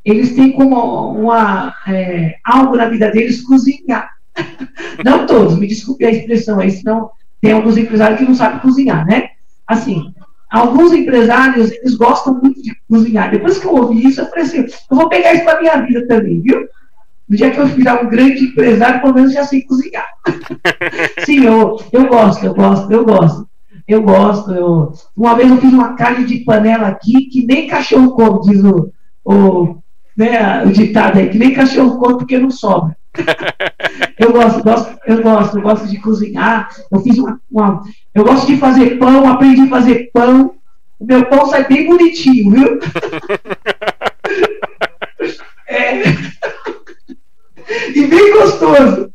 [0.03, 0.75] eles têm como
[1.11, 4.09] uma, é, algo na vida deles cozinhar.
[5.05, 9.05] não todos, me desculpe a expressão aí, senão tem alguns empresários que não sabem cozinhar,
[9.05, 9.29] né?
[9.67, 10.11] Assim,
[10.49, 13.29] alguns empresários, eles gostam muito de cozinhar.
[13.29, 16.07] Depois que eu ouvi isso, eu falei assim, eu vou pegar isso para minha vida
[16.07, 16.67] também, viu?
[17.27, 20.07] No dia que eu virar um grande empresário, pelo menos já sei cozinhar.
[21.25, 23.47] Sim, eu, eu gosto, eu gosto, eu gosto.
[23.87, 24.51] Eu gosto.
[24.51, 24.93] Eu...
[25.15, 28.91] Uma vez eu fiz uma carne de panela aqui que nem cachorro come, diz o,
[29.25, 29.77] o,
[30.17, 32.95] né, o ditado aí, que nem cachorro come porque não sobra.
[34.17, 36.69] eu gosto, gosto, eu gosto, eu gosto de cozinhar.
[36.91, 40.53] Eu fiz uma, uma, eu gosto de fazer pão, aprendi a fazer pão.
[40.99, 42.79] O meu pão sai bem bonitinho, viu?
[45.67, 46.03] é.
[47.95, 49.13] E bem gostoso.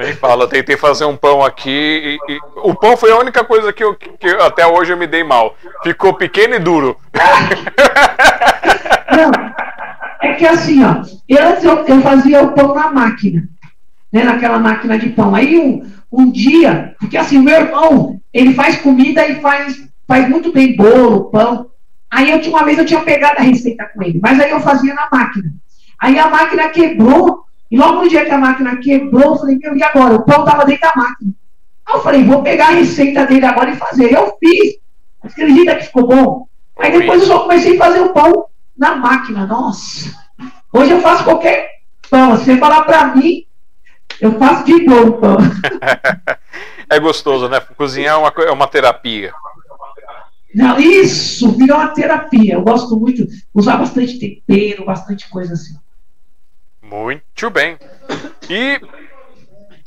[0.00, 3.70] Nem fala, tentei fazer um pão aqui e, e, o pão foi a única coisa
[3.70, 5.54] que, eu, que até hoje eu me dei mal.
[5.82, 6.96] Ficou pequeno e duro.
[9.14, 9.30] Não,
[10.22, 13.46] é que assim, ó, antes eu, eu fazia o pão na máquina,
[14.10, 15.34] né, naquela máquina de pão.
[15.34, 20.26] Aí um, um dia, porque assim, o meu irmão, ele faz comida e faz, faz
[20.28, 21.66] muito bem bolo, pão.
[22.10, 24.60] Aí eu tinha uma vez eu tinha pegado a receita com ele, mas aí eu
[24.60, 25.52] fazia na máquina.
[26.00, 29.76] Aí a máquina quebrou e logo no dia que a máquina quebrou, eu falei, meu,
[29.76, 30.14] e agora?
[30.14, 31.32] O pão estava dentro da máquina.
[31.86, 34.12] Aí eu falei, vou pegar a receita dele agora e fazer.
[34.12, 34.78] Eu fiz.
[35.22, 36.46] Acredita que ficou bom?
[36.78, 38.46] Aí depois eu só comecei a fazer o pão
[38.76, 39.46] na máquina.
[39.46, 40.10] Nossa.
[40.72, 41.68] Hoje eu faço qualquer
[42.10, 42.36] pão.
[42.36, 43.44] Se você falar para mim,
[44.20, 45.36] eu faço de bom o pão.
[46.90, 47.60] é gostoso, né?
[47.60, 49.32] Cozinhar é uma, é uma terapia.
[50.52, 52.54] Não, isso, virou uma terapia.
[52.54, 55.76] Eu gosto muito, usar bastante tempero, bastante coisa assim.
[56.90, 57.78] Muito bem.
[58.48, 58.80] E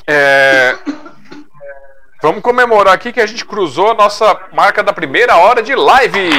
[0.08, 0.74] é,
[2.22, 6.30] vamos comemorar aqui que a gente cruzou a nossa marca da primeira hora de live.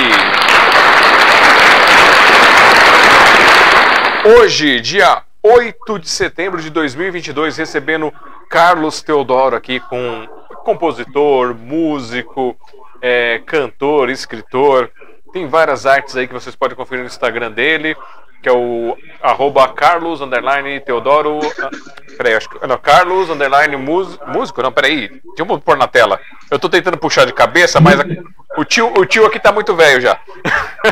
[4.39, 8.11] Hoje, dia 8 de setembro de 2022, recebendo
[8.49, 10.27] Carlos Teodoro aqui com
[10.65, 12.57] compositor, músico,
[13.03, 14.91] é, cantor, escritor.
[15.31, 17.95] Tem várias artes aí que vocês podem conferir no Instagram dele
[18.45, 21.41] que é o arroba Carlos underline Teodoro.
[21.63, 21.71] Ah,
[22.19, 22.67] peraí, acho que.
[22.67, 24.63] Não, Carlos underline músico?
[24.63, 25.09] Não, peraí.
[25.09, 26.21] Deixa eu pôr na tela.
[26.51, 28.05] Eu tô tentando puxar de cabeça, mas a,
[28.59, 30.21] o, tio, o tio aqui tá muito velho já.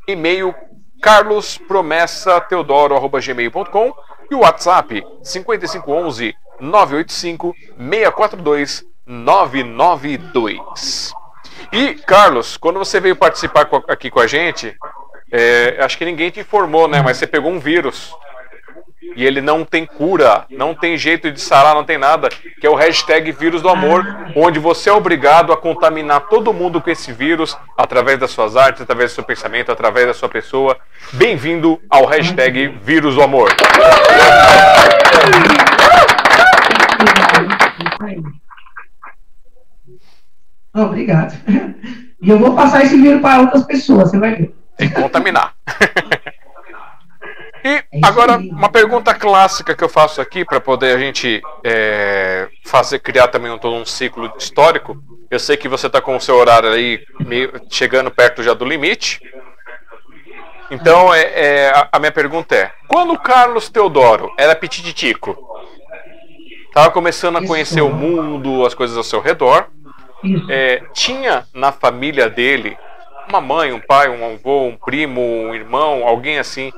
[0.07, 0.55] e-mail
[1.03, 3.93] carlospromessateodoro.gmail.com
[4.31, 11.13] e o WhatsApp 5511 985 642 992.
[11.73, 14.77] E, Carlos, quando você veio participar aqui com a gente,
[15.33, 17.01] é, acho que ninguém te informou, né?
[17.03, 18.15] Mas você pegou um vírus
[19.17, 22.71] e ele não tem cura, não tem jeito de sarar, não tem nada, que é
[22.71, 24.05] o hashtag vírus do amor,
[24.35, 28.83] onde você é obrigado a contaminar todo mundo com esse vírus através das suas artes,
[28.83, 30.77] através do seu pensamento, através da sua pessoa.
[31.13, 33.51] Bem-vindo ao hashtag vírus do amor.
[40.73, 41.35] Obrigado.
[42.23, 44.55] E eu vou passar esse vírus para outras pessoas, você vai ver.
[44.77, 45.55] Tem que contaminar.
[47.65, 52.49] E é agora, uma pergunta clássica que eu faço aqui para poder a gente é,
[52.65, 54.97] fazer criar também um, todo um ciclo histórico.
[55.31, 58.65] Eu sei que você está com o seu horário aí meio, chegando perto já do
[58.65, 59.21] limite.
[60.71, 65.37] Então, é, é a, a, minha pergunta é: quando o Carlos Teodoro era pititico,
[66.69, 69.67] estava começando a conhecer o mundo, as coisas ao seu redor,
[70.49, 72.77] é, tinha na família dele
[73.29, 76.73] uma mãe, um pai, um avô, um primo, um irmão, alguém assim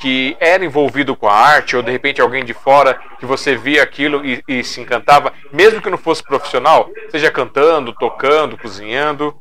[0.00, 3.82] que era envolvido com a arte, ou de repente alguém de fora que você via
[3.82, 9.34] aquilo e, e se encantava, mesmo que não fosse profissional, seja cantando, tocando, cozinhando?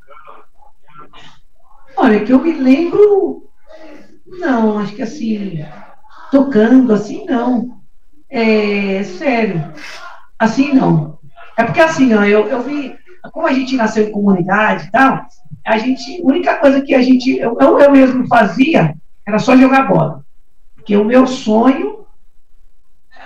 [1.96, 3.48] Olha, que eu me lembro,
[4.26, 5.64] não, acho que assim,
[6.32, 7.82] tocando, assim não.
[8.30, 9.64] É sério,
[10.40, 11.20] assim não.
[11.56, 12.96] É porque assim, ó, eu, eu vi,
[13.32, 15.26] como a gente nasceu em comunidade e tal,
[15.66, 18.96] a gente, a única coisa que a gente, eu, eu mesmo fazia
[19.26, 20.24] era só jogar bola.
[20.84, 22.06] Porque o meu sonho,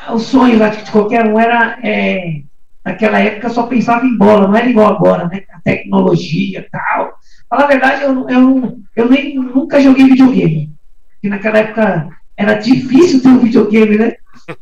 [0.10, 2.43] o sonho de qualquer um era, é,
[2.86, 5.41] naquela época só pensava em bola, não era igual agora, né?
[5.51, 7.18] A tecnologia e tal.
[7.49, 10.72] Fala a verdade, eu, eu, eu nem, nunca joguei videogame.
[11.14, 14.14] Porque naquela época era difícil ter um videogame, né?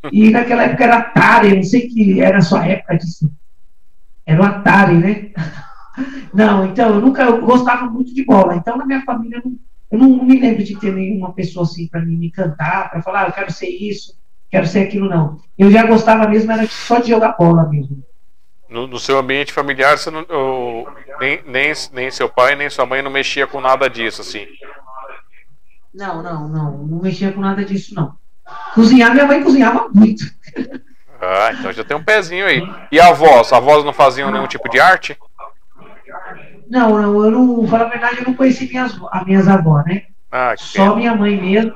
[0.10, 3.30] E naquela época era Atari, eu não sei que era a sua época disso.
[4.26, 5.32] Era o Atari, né?
[6.34, 8.56] Não, então eu nunca eu gostava muito de bola.
[8.56, 9.54] Então na minha família eu,
[9.96, 13.28] eu não, me lembro de ter nenhuma pessoa assim para me cantar, para falar, ah,
[13.28, 14.18] eu quero ser isso,
[14.52, 15.39] quero ser aquilo, não.
[15.58, 18.04] Eu já gostava mesmo, era só de jogar bola mesmo.
[18.70, 20.88] No, no seu ambiente familiar, você não, ou,
[21.20, 24.46] nem, nem, nem seu pai, nem sua mãe não mexia com nada disso, assim?
[25.93, 26.78] Não, não, não.
[26.80, 28.16] Não mexia com nada disso, não.
[28.74, 30.26] Cozinhar, minha mãe cozinhava muito.
[31.22, 32.62] Ah, então já tem um pezinho aí.
[32.91, 33.54] E a avós?
[33.54, 35.18] A avós não faziam nenhum tipo de arte?
[36.70, 40.03] Não, não, eu não, falar a verdade, eu não conheci minhas, as minhas avós, né?
[40.32, 40.95] Ah, Só pena.
[40.95, 41.74] minha mãe mesmo.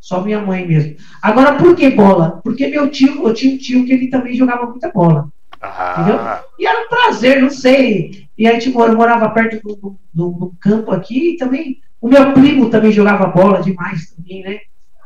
[0.00, 0.96] Só minha mãe mesmo.
[1.20, 2.40] Agora, por que bola?
[2.42, 5.28] Porque meu tio, eu tinha um tio que ele também jogava muita bola.
[5.60, 5.96] Ah.
[5.98, 6.20] Entendeu?
[6.58, 8.28] E era um prazer, não sei.
[8.36, 11.80] E a gente morava perto do, do, do, do campo aqui e também.
[12.00, 14.60] O meu primo também jogava bola demais também, né?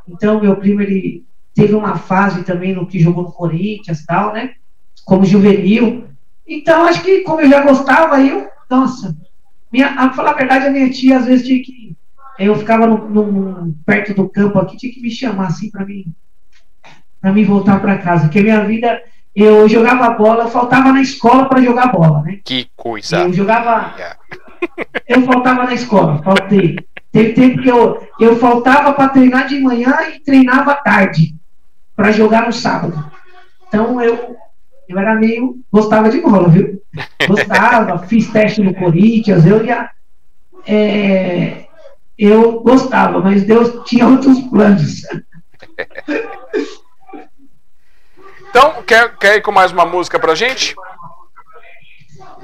[0.07, 4.33] Então, meu primo, ele teve uma fase também no que jogou no Corinthians e tal,
[4.33, 4.55] né?
[5.05, 6.05] Como juvenil.
[6.47, 9.15] Então, acho que como eu já gostava, eu, nossa,
[9.71, 11.95] minha, a falar a verdade, a minha tia às vezes tinha que.
[12.39, 16.07] Eu ficava no, no, perto do campo aqui, tinha que me chamar assim para mim,
[17.21, 18.25] para mim voltar para casa.
[18.25, 19.03] Porque minha vida,
[19.37, 22.41] eu jogava bola, eu faltava na escola para jogar bola, né?
[22.43, 23.19] Que coisa.
[23.19, 23.95] Eu jogava.
[25.07, 26.77] Eu faltava na escola, faltei.
[27.11, 31.35] Teve tempo que eu, eu faltava para treinar de manhã e treinava tarde,
[31.95, 33.05] para jogar no sábado.
[33.69, 34.37] Então eu,
[34.93, 35.61] eu era meio.
[35.73, 36.83] Gostava de bola, viu?
[37.27, 39.91] Gostava, fiz teste no Corinthians, eu ia.
[40.67, 41.67] É,
[42.17, 45.03] eu gostava, mas Deus tinha outros planos.
[48.49, 50.77] Então, quer, quer ir com mais uma música pra gente?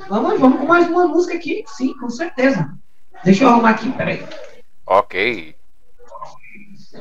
[0.09, 2.74] Vamos, vamos com mais uma música aqui, sim, com certeza.
[3.22, 4.24] Deixa eu arrumar aqui, peraí.
[4.86, 5.57] Ok.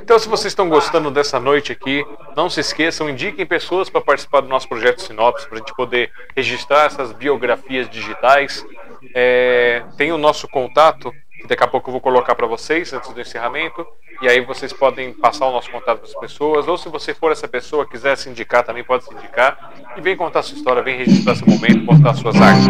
[0.02, 4.42] Então, se vocês estão gostando dessa noite aqui, não se esqueçam, indiquem pessoas para participar
[4.42, 8.66] do nosso projeto Sinopse, para a gente poder registrar essas biografias digitais.
[9.14, 13.12] É, tem o nosso contato, que daqui a pouco eu vou colocar para vocês antes
[13.14, 13.86] do encerramento,
[14.22, 17.32] e aí vocês podem passar o nosso contato para as pessoas, ou se você for
[17.32, 20.98] essa pessoa, quiser se indicar também, pode se indicar, e vem contar sua história, vem
[20.98, 22.68] registrar seu momento, mostrar suas artes.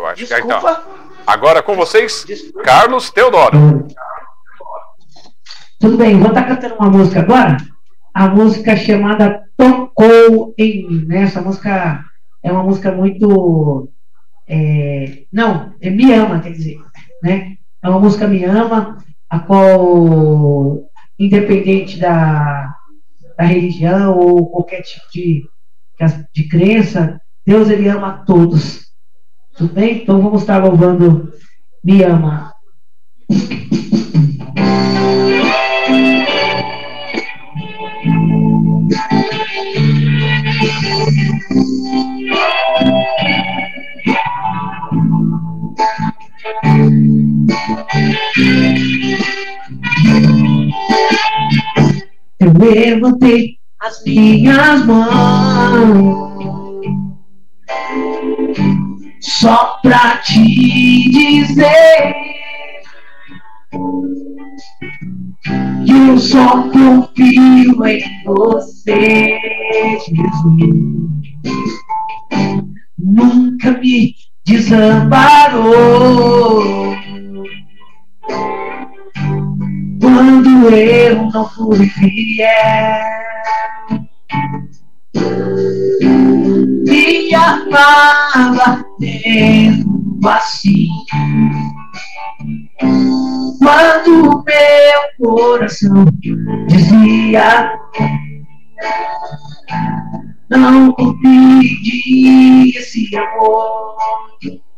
[0.00, 0.58] Eu acho Desculpa.
[0.60, 0.82] que então.
[1.26, 2.62] Agora com vocês, Desculpa.
[2.62, 3.86] Carlos Teodoro.
[5.78, 7.58] Tudo bem, vou estar cantando uma música agora.
[8.14, 11.04] A música chamada Tocou em mim.
[11.04, 11.24] Né?
[11.24, 12.02] Essa música
[12.42, 13.90] é uma música muito.
[14.48, 16.78] É, não, é Me Ama, quer dizer.
[17.22, 17.56] Né?
[17.82, 18.96] É uma música Me Ama,
[19.28, 22.74] a qual, independente da,
[23.36, 25.46] da religião ou qualquer tipo de,
[26.34, 28.89] de crença, Deus ele ama a todos.
[29.60, 30.00] Tudo bem?
[30.00, 31.30] Então vamos estar louvando
[31.84, 32.54] Me Ama.
[52.38, 56.29] Eu levantei as minhas mãos
[59.20, 60.42] só pra te
[61.10, 62.14] dizer
[65.86, 69.38] que eu só confio em você,
[70.06, 70.90] Jesus.
[72.98, 74.14] Nunca me
[74.46, 75.60] desamparou
[80.00, 83.20] quando eu não fui fiel
[86.86, 90.88] me amava mesmo assim.
[93.58, 96.04] Quando meu coração
[96.68, 97.78] dizia
[100.50, 103.96] não compreendi esse amor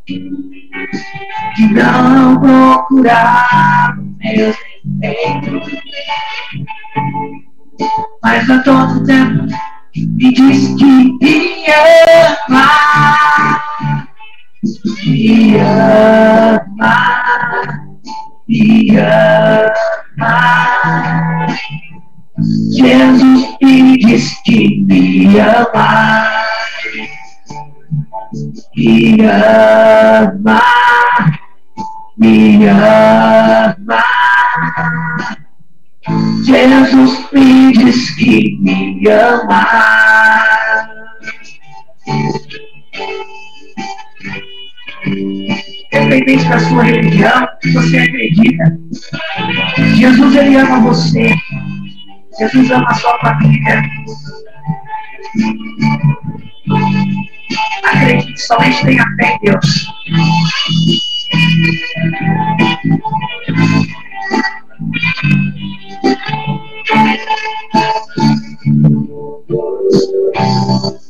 [0.05, 5.83] que não procurava meus defeitos
[8.21, 9.47] mas a todo tempo
[9.95, 10.85] me diz que
[11.21, 11.65] me
[12.49, 12.67] ama,
[15.05, 16.93] me ama,
[18.47, 20.33] me ama.
[22.75, 26.27] Jesus me diz que me ama,
[28.75, 30.61] me ama,
[32.17, 34.12] me ama.
[36.45, 39.65] Jesus me diz que me ama.
[45.93, 48.77] Independente da sua religião, você acredita.
[49.95, 51.33] Jesus ele ama você.
[52.39, 53.83] Jesus ama a sua família.
[57.83, 59.87] Acredite, somente tenha fé em Deus.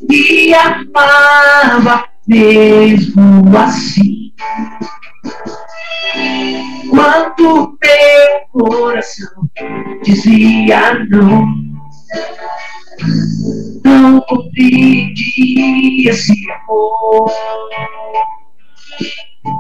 [0.09, 4.33] Me amava mesmo assim.
[6.89, 9.49] Quando meu coração
[10.03, 11.47] dizia não,
[13.83, 17.31] não compreendia esse amor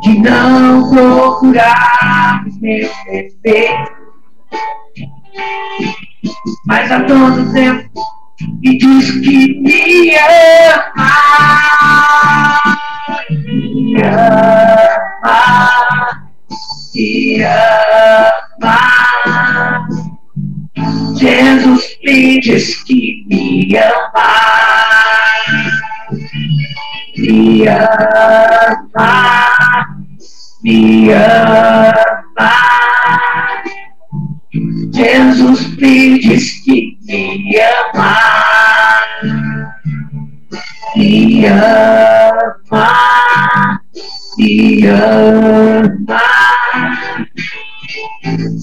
[0.03, 4.03] que não procurava os meus defeitos,
[6.65, 8.01] mas a todo tempo
[8.61, 11.11] me diz que me ama,
[13.45, 15.37] me ama,
[16.93, 18.79] me ama.
[21.15, 24.43] Jesus me diz que me ama
[27.15, 29.09] me ama,
[30.63, 32.72] me ama.
[34.93, 38.15] Jesus me diz que me ama,
[40.95, 42.87] me ama,
[44.37, 46.21] me ama.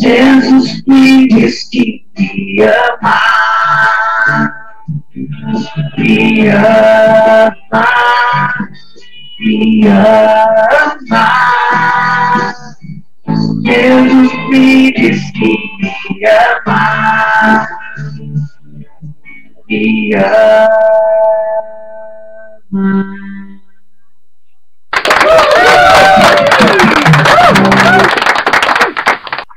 [0.01, 3.21] Jesus me diz que me ama
[5.99, 7.87] me ama,
[9.41, 11.27] me ama.
[13.65, 14.93] Jesus me
[16.25, 17.69] ama.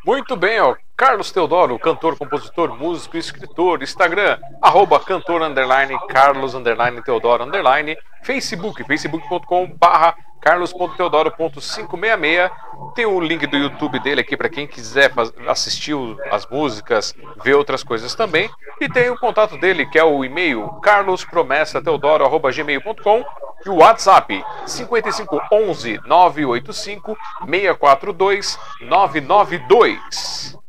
[0.05, 0.75] Muito bem, ó.
[0.95, 8.83] Carlos Teodoro, cantor, compositor, músico, escritor, Instagram, arroba cantor, underline, Carlos, underline, Teodoro, underline, Facebook,
[8.83, 12.51] facebook.com barra carlos.teodoro.566.
[12.93, 15.11] Tem o link do YouTube dele aqui para quem quiser
[15.47, 15.95] assistir
[16.29, 18.47] as músicas, ver outras coisas também.
[18.79, 23.25] E tem o contato dele, que é o e-mail carlospromessateodoro.gmail.com
[23.65, 30.59] e o WhatsApp 5511 985 642 992.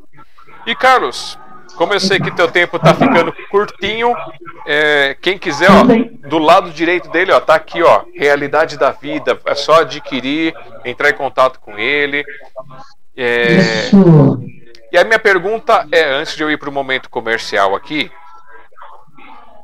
[0.66, 1.38] E Carlos,
[1.76, 4.14] como eu sei que teu tempo tá ficando curtinho,
[4.66, 5.84] é, quem quiser, ó,
[6.28, 9.38] do lado direito dele, ó, tá aqui, ó, realidade da vida.
[9.44, 12.24] É só adquirir, entrar em contato com ele.
[13.16, 13.90] É,
[14.92, 18.10] e a minha pergunta é, antes de eu ir para o momento comercial aqui,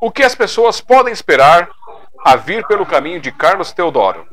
[0.01, 1.69] o que as pessoas podem esperar
[2.25, 4.25] a vir pelo caminho de Carlos Teodoro?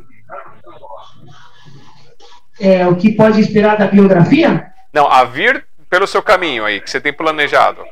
[2.60, 4.72] É, o que pode esperar da biografia?
[4.92, 7.82] Não, a vir pelo seu caminho aí, que você tem planejado.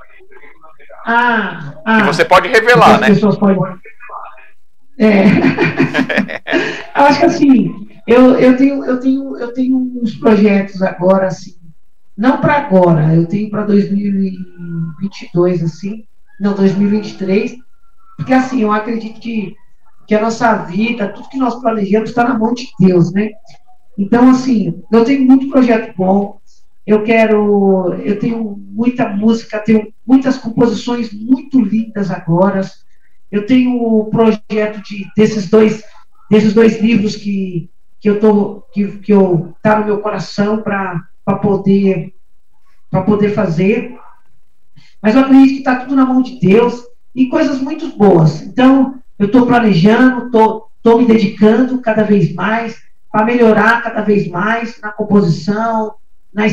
[1.07, 2.01] Ah, ah.
[2.01, 3.09] E você pode revelar, né?
[3.09, 3.59] pessoas podem.
[4.99, 5.25] É.
[6.97, 11.55] eu acho que assim, eu, eu, tenho, eu, tenho, eu tenho uns projetos agora, assim,
[12.17, 16.05] não para agora, eu tenho para 2022, assim,
[16.41, 17.57] não, 2023,
[18.17, 19.55] porque assim, eu acredito que,
[20.07, 23.31] que a nossa vida, tudo que nós planejamos está na mão de Deus, né?
[23.99, 26.41] Então, assim, eu tenho muito projeto bom,
[26.87, 32.61] eu quero, eu tenho muita música, tenho muitas composições muito lindas agora.
[33.31, 35.83] Eu tenho o projeto de, desses dois,
[36.31, 37.69] desses dois livros que,
[37.99, 41.03] que eu tô, que, que eu tá no meu coração para
[41.43, 42.15] poder
[42.89, 43.99] para poder fazer.
[45.03, 48.43] Mas eu acredito que está tudo na mão de Deus e coisas muito boas.
[48.43, 52.81] Então, eu estou planejando, estou me dedicando cada vez mais
[53.11, 55.95] para melhorar cada vez mais na composição,
[56.37, 56.47] na,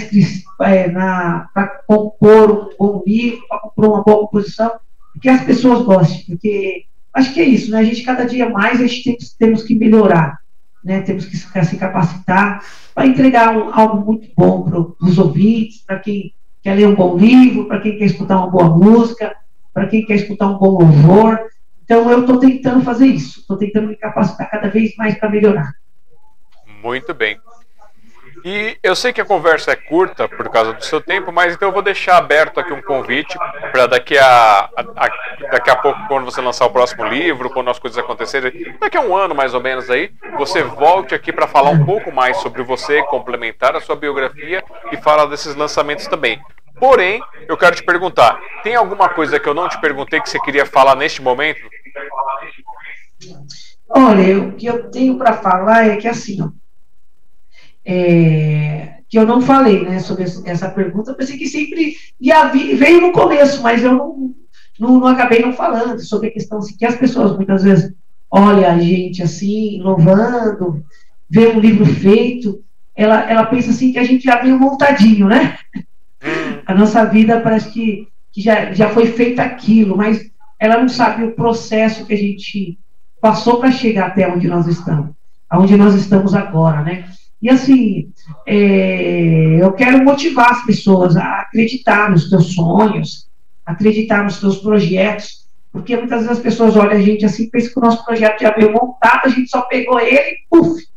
[0.65, 4.71] é, na para compor um bom livro, para compor uma boa composição,
[5.21, 7.79] que as pessoas gostem, porque acho que é isso, né?
[7.79, 10.39] A gente cada dia mais a gente tem, temos que melhorar,
[10.81, 11.01] né?
[11.01, 12.63] Temos que se capacitar
[12.95, 17.17] para entregar um, algo muito bom para os ouvintes, para quem quer ler um bom
[17.17, 19.35] livro, para quem quer escutar uma boa música,
[19.73, 21.39] para quem quer escutar um bom louvor.
[21.83, 25.73] Então eu estou tentando fazer isso, estou tentando me capacitar cada vez mais para melhorar.
[26.81, 27.37] Muito bem.
[28.45, 31.69] E eu sei que a conversa é curta por causa do seu tempo, mas então
[31.69, 33.37] eu vou deixar aberto aqui um convite
[33.71, 35.09] para daqui a, a, a,
[35.51, 39.01] daqui a pouco, quando você lançar o próximo livro, quando as coisas acontecerem, daqui a
[39.01, 42.61] um ano mais ou menos aí, você volte aqui para falar um pouco mais sobre
[42.63, 44.61] você, complementar a sua biografia
[44.91, 46.41] e falar desses lançamentos também.
[46.77, 50.39] Porém, eu quero te perguntar, tem alguma coisa que eu não te perguntei que você
[50.39, 51.61] queria falar neste momento?
[53.87, 56.49] Olha, o que eu tenho para falar é que assim, ó,
[57.85, 62.75] é, que eu não falei né, sobre essa pergunta, eu pensei que sempre ia vir,
[62.75, 64.35] veio no começo, mas eu não,
[64.79, 67.93] não, não, acabei não falando sobre a questão assim, que as pessoas muitas vezes
[68.31, 70.83] olha a gente assim, louvando,
[71.29, 72.63] vê um livro feito,
[72.95, 75.57] ela, ela pensa assim que a gente já veio montadinho, né?
[75.75, 76.61] Hum.
[76.65, 81.23] A nossa vida parece que, que já, já foi feito aquilo, mas ela não sabe
[81.23, 82.79] o processo que a gente
[83.19, 85.11] passou para chegar até onde nós estamos,
[85.49, 87.05] aonde nós estamos agora, né?
[87.43, 88.09] E assim,
[88.47, 93.29] é, eu quero motivar as pessoas a acreditar nos teus sonhos,
[93.65, 97.79] acreditar nos teus projetos, porque muitas vezes as pessoas olham a gente assim, pensam que
[97.79, 100.87] o nosso projeto já veio montado, a gente só pegou ele, puf,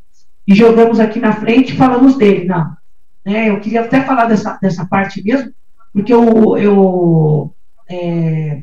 [0.47, 2.45] e jogamos aqui na frente e falamos dele.
[2.45, 2.77] Não.
[3.25, 5.53] Né, eu queria até falar dessa, dessa parte mesmo,
[5.93, 7.55] porque eu, eu,
[7.91, 8.63] é,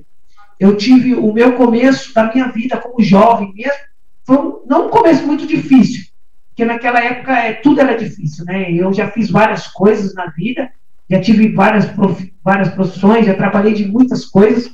[0.57, 3.83] eu tive o meu começo da minha vida como jovem mesmo,
[4.23, 6.12] foi um, não um começo muito difícil,
[6.53, 8.71] porque naquela época é, tudo era difícil, né?
[8.71, 10.71] Eu já fiz várias coisas na vida,
[11.09, 14.71] já tive várias, prof, várias profissões, já trabalhei de muitas coisas,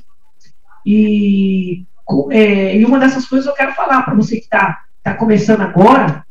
[0.84, 1.86] e,
[2.30, 6.26] é, e uma dessas coisas eu quero falar para você que está tá começando agora,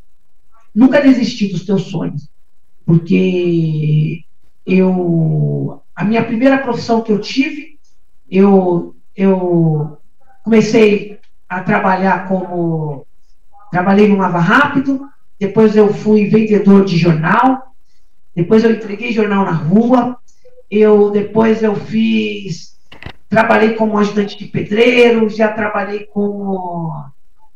[0.74, 2.30] nunca desistir dos teus sonhos,
[2.86, 4.24] porque
[4.68, 7.80] eu a minha primeira profissão que eu tive,
[8.30, 9.98] eu eu
[10.44, 11.20] comecei
[11.50, 13.08] a trabalhar como
[13.72, 15.10] trabalhei no Lava Rápido,
[15.40, 17.74] depois eu fui vendedor de jornal,
[18.36, 20.18] depois eu entreguei jornal na rua,
[20.70, 22.78] eu depois eu fiz
[23.30, 26.92] trabalhei como ajudante de pedreiro, já trabalhei como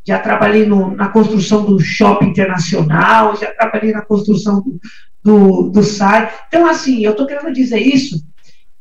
[0.06, 4.80] já trabalhei no, na construção do shopping internacional, já trabalhei na construção do,
[5.24, 6.32] do, do SAI.
[6.48, 8.22] Então, assim, eu estou querendo dizer isso,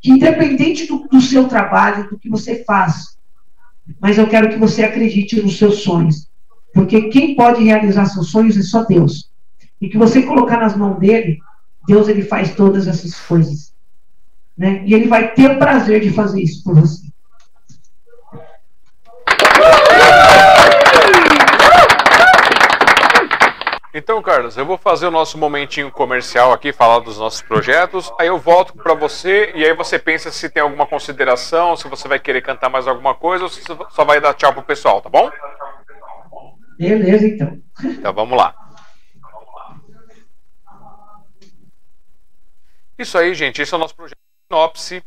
[0.00, 3.16] que independente do, do seu trabalho, do que você faz,
[4.00, 6.28] mas eu quero que você acredite nos seus sonhos.
[6.72, 9.30] Porque quem pode realizar seus sonhos é só Deus.
[9.80, 11.38] E que você colocar nas mãos dele,
[11.86, 13.72] Deus ele faz todas essas coisas.
[14.56, 14.82] Né?
[14.86, 17.12] E ele vai ter o prazer de fazer isso por você.
[23.94, 28.10] Então, Carlos, eu vou fazer o nosso momentinho comercial aqui, falar dos nossos projetos.
[28.18, 32.08] Aí eu volto para você e aí você pensa se tem alguma consideração, se você
[32.08, 35.10] vai querer cantar mais alguma coisa ou se só vai dar tchau pro pessoal, tá
[35.10, 35.30] bom?
[36.82, 37.62] Beleza, então.
[37.84, 38.56] Então vamos lá.
[42.98, 43.62] Isso aí, gente.
[43.62, 44.18] Esse é o nosso projeto
[44.50, 45.00] Sinopse.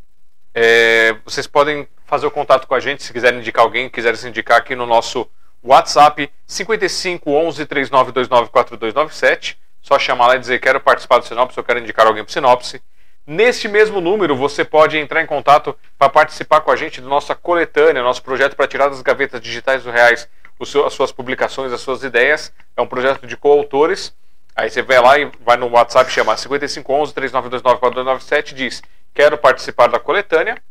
[0.54, 4.26] É, vocês podem fazer o contato com a gente se quiserem indicar alguém, quiserem se
[4.26, 5.30] indicar aqui no nosso
[5.62, 9.60] WhatsApp 55 11 3929 4297.
[9.82, 12.82] Só chamar lá e dizer quero participar do Sinopse, eu quero indicar alguém para Sinopse.
[13.28, 17.36] Neste mesmo número, você pode entrar em contato para participar com a gente do nossa
[17.36, 20.30] coletânea, nosso projeto para tirar das gavetas digitais do Reais
[20.64, 22.54] seu, as suas publicações, as suas ideias.
[22.78, 24.16] É um projeto de coautores.
[24.56, 28.84] Aí você vai lá e vai no WhatsApp, chama 5511 3929 4297 diz
[29.16, 30.62] quero participar da coletânea.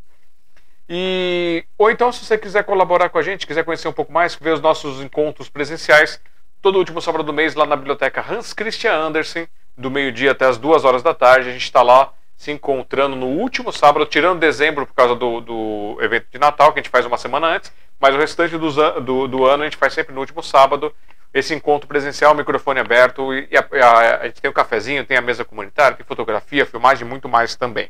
[0.88, 4.34] E ou então se você quiser colaborar com a gente, quiser conhecer um pouco mais,
[4.36, 6.20] ver os nossos encontros presenciais,
[6.60, 10.58] todo último sábado do mês lá na biblioteca Hans Christian Andersen, do meio-dia até as
[10.58, 14.86] duas horas da tarde, a gente está lá se encontrando no último sábado, tirando dezembro
[14.86, 17.72] por causa do, do evento de Natal, que a gente faz uma semana antes,
[18.04, 20.94] mas o restante do, do, do ano a gente faz sempre no último sábado,
[21.32, 25.22] esse encontro presencial, microfone aberto, e a, a, a gente tem o cafezinho, tem a
[25.22, 27.88] mesa comunitária, tem fotografia, filmagem muito mais também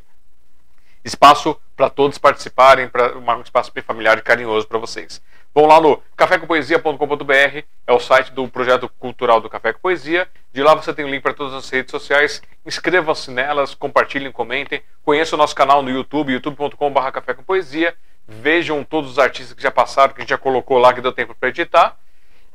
[1.05, 5.21] espaço para todos participarem, para um espaço bem familiar e carinhoso para vocês.
[5.53, 10.27] Vão lá no cafécompoesia.com.br, é o site do projeto cultural do Café com Poesia.
[10.51, 12.41] De lá você tem o link para todas as redes sociais.
[12.65, 14.81] Inscrevam-se nelas, compartilhem, comentem.
[15.03, 17.95] Conheça o nosso canal no YouTube, youtube.com.br Café com Poesia.
[18.27, 21.11] Vejam todos os artistas que já passaram, que a gente já colocou lá, que deu
[21.11, 21.97] tempo para editar.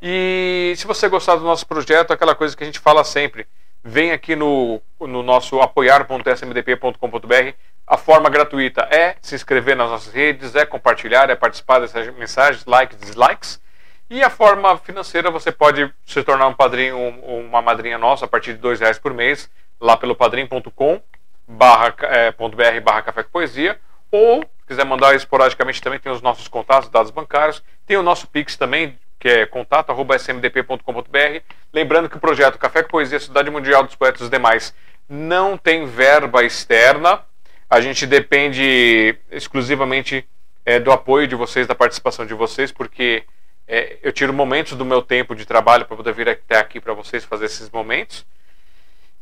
[0.02, 3.46] E se você gostar do nosso projeto, aquela coisa que a gente fala sempre,
[3.84, 7.54] vem aqui no, no nosso apoiar.smdp.com.br
[7.90, 12.64] a forma gratuita é se inscrever nas nossas redes, é compartilhar, é participar dessas mensagens,
[12.64, 13.60] likes, dislikes.
[14.08, 18.28] E a forma financeira, você pode se tornar um padrinho ou uma madrinha nossa a
[18.28, 21.00] partir de dois reais por mês, lá pelo padrim.com
[21.48, 23.76] barra, é, barra café com poesia,
[24.12, 28.54] ou quiser mandar esporadicamente também tem os nossos contatos, dados bancários, tem o nosso Pix
[28.56, 31.40] também, que é contato.smdp.com.br.
[31.72, 34.72] Lembrando que o projeto Café com Poesia Cidade Mundial dos Poetas e demais
[35.08, 37.20] não tem verba externa,
[37.68, 40.24] a gente depende exclusivamente
[40.64, 43.24] é, do apoio de vocês, da participação de vocês, porque
[43.66, 46.94] é, eu tiro momentos do meu tempo de trabalho para poder vir até aqui para
[46.94, 48.24] vocês fazer esses momentos.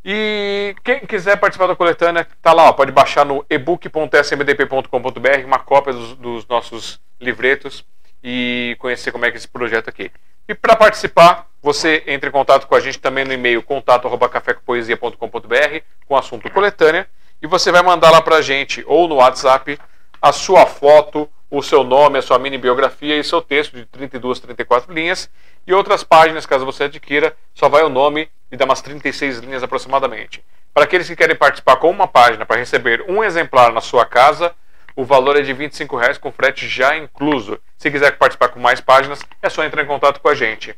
[0.03, 5.93] E quem quiser participar da coletânea, tá lá, ó, pode baixar no ebook.smdp.com.br uma cópia
[5.93, 7.85] dos, dos, nossos livretos
[8.23, 10.11] e conhecer como é que é esse projeto aqui.
[10.47, 16.13] E para participar, você entra em contato com a gente também no e-mail contato@cafécompoesia.com.br com
[16.13, 17.07] o assunto coletânea
[17.41, 19.77] e você vai mandar lá para a gente, ou no WhatsApp,
[20.21, 24.39] a sua foto o seu nome, a sua mini biografia e seu texto de 32,
[24.39, 25.29] 34 linhas.
[25.65, 29.63] E outras páginas, caso você adquira, só vai o nome e dá umas 36 linhas
[29.63, 30.43] aproximadamente.
[30.73, 34.53] Para aqueles que querem participar com uma página para receber um exemplar na sua casa,
[34.95, 37.59] o valor é de R$ 25,00 com frete já incluso.
[37.77, 40.75] Se quiser participar com mais páginas, é só entrar em contato com a gente.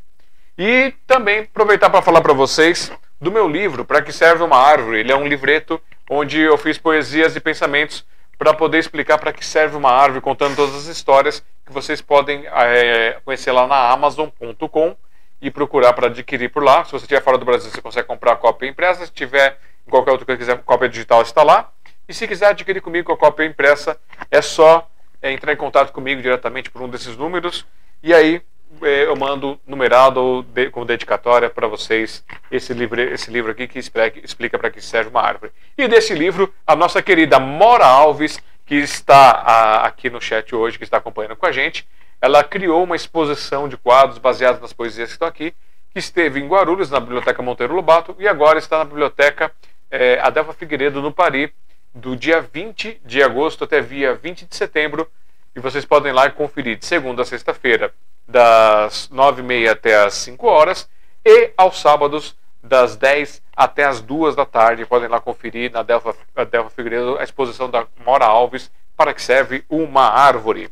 [0.57, 4.99] E também aproveitar para falar para vocês do meu livro, Para que serve uma árvore.
[4.99, 8.06] Ele é um livreto onde eu fiz poesias e pensamentos
[8.41, 12.43] para poder explicar para que serve uma árvore, contando todas as histórias que vocês podem
[12.47, 14.95] é, conhecer lá na Amazon.com
[15.39, 16.84] e procurar para adquirir por lá.
[16.84, 19.05] Se você estiver fora do Brasil, você consegue comprar a cópia impressa.
[19.05, 21.69] Se tiver em qualquer outro que quiser cópia digital, está lá.
[22.09, 23.95] E se quiser adquirir comigo a cópia impressa,
[24.31, 24.89] é só
[25.22, 27.63] é, entrar em contato comigo diretamente por um desses números.
[28.01, 28.41] E aí
[28.81, 34.57] eu mando numerado de, com dedicatória para vocês esse livro, esse livro aqui que explica,
[34.57, 35.52] para que serve uma árvore.
[35.77, 40.77] E desse livro, a nossa querida Mora Alves, que está a, aqui no chat hoje,
[40.77, 41.88] que está acompanhando com a gente,
[42.22, 45.53] ela criou uma exposição de quadros baseados nas poesias que estão aqui,
[45.91, 49.52] que esteve em Guarulhos, na Biblioteca Monteiro Lobato, e agora está na Biblioteca
[49.89, 51.49] é, Adelfa Figueiredo, no Paris,
[51.93, 55.10] do dia 20 de agosto até dia 20 de setembro.
[55.53, 57.93] E vocês podem lá conferir de segunda a sexta-feira,
[58.32, 60.90] das 9h30 até as 5 horas,
[61.24, 64.86] e aos sábados, das 10 até as 2 da tarde.
[64.86, 66.16] Podem lá conferir na Delfa,
[66.49, 70.70] Delfa Figueiredo a exposição da Mora Alves, para que serve uma árvore.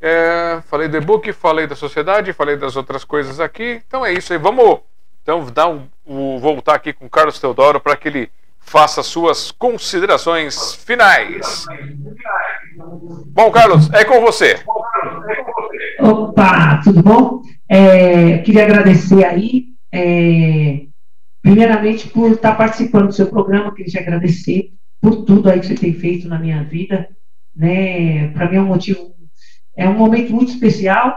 [0.00, 3.82] É, falei do e-book, falei da sociedade, falei das outras coisas aqui.
[3.86, 4.38] Então é isso aí.
[4.38, 4.80] Vamos
[5.22, 10.74] então dar um, um voltar aqui com Carlos Teodoro para que ele faça suas considerações
[10.74, 11.66] finais.
[13.28, 14.60] Bom, Carlos, é com você.
[16.02, 17.42] Opa, tudo bom?
[17.68, 20.80] É, queria agradecer aí, é,
[21.40, 25.76] primeiramente por estar participando do seu programa, queria te agradecer por tudo aí que você
[25.76, 27.08] tem feito na minha vida,
[27.54, 28.26] né?
[28.32, 29.12] Para mim é um motivo
[29.76, 31.14] é um momento muito especial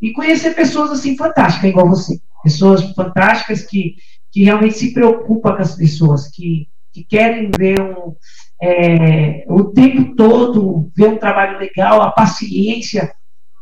[0.00, 2.20] e conhecer pessoas assim fantásticas, igual você.
[2.44, 3.96] Pessoas fantásticas que,
[4.30, 8.14] que realmente se preocupam com as pessoas, que, que querem ver um,
[8.62, 13.10] é, o tempo todo, ver um trabalho legal, a paciência.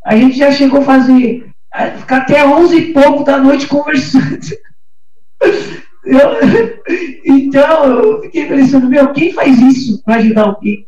[0.06, 4.38] A gente já chegou a fazer, a ficar até 11 e pouco da noite conversando.
[6.06, 6.20] Eu,
[7.24, 10.86] então, eu fiquei pensando, meu, quem faz isso para ajudar alguém?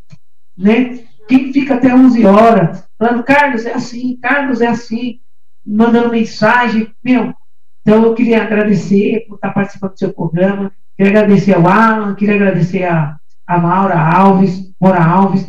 [0.57, 1.01] Né?
[1.27, 2.89] Quem fica até 11 horas?
[2.97, 5.19] falando, Carlos, é assim, Carlos, é assim,
[5.67, 7.35] mandando mensagem, meu.
[7.83, 12.37] Então eu queria agradecer por estar participando do seu programa, queria agradecer ao Alan, queria
[12.37, 15.45] agradecer a, a Maura Alves, Mora Alves,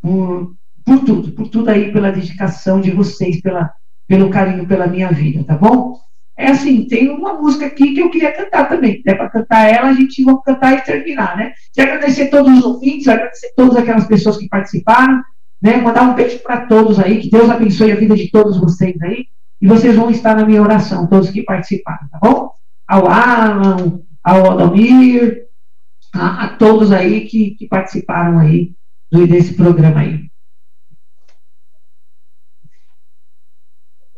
[0.00, 3.72] por, por tudo, por tudo aí, pela dedicação de vocês, pela,
[4.08, 5.98] pelo carinho pela minha vida, tá bom?
[6.36, 9.02] É assim, tem uma música aqui que eu queria cantar também.
[9.04, 11.52] Der para cantar ela, a gente vai cantar e terminar, né?
[11.72, 15.22] Quero agradecer todos os ouvintes, agradecer todas aquelas pessoas que participaram.
[15.60, 15.76] Né?
[15.76, 19.26] Mandar um beijo para todos aí, que Deus abençoe a vida de todos vocês aí.
[19.60, 22.50] E vocês vão estar na minha oração, todos que participaram, tá bom?
[22.88, 25.46] Ao Alan, ao Adalmir,
[26.12, 28.74] a, a todos aí que, que participaram aí
[29.12, 30.31] desse programa aí.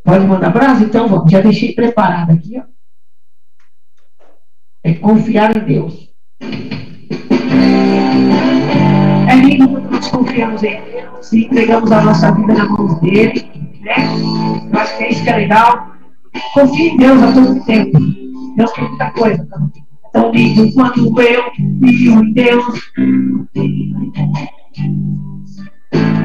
[0.05, 0.85] Pode mandar abraço?
[0.85, 2.63] Então vamos, já deixei preparado aqui, ó.
[4.85, 6.13] É confiar em Deus.
[9.27, 13.51] É lindo quando nós confiamos em Deus e entregamos a nossa vida na mão dele.
[13.81, 13.95] Né?
[14.71, 15.95] Eu acho que é isso que é legal.
[16.53, 17.99] Confie em Deus a todo tempo.
[18.57, 19.47] Deus tem muita coisa.
[19.47, 19.59] Tá?
[20.13, 22.93] Tão lindo quanto eu confio em Deus.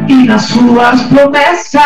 [0.09, 1.81] E nas suas promessas.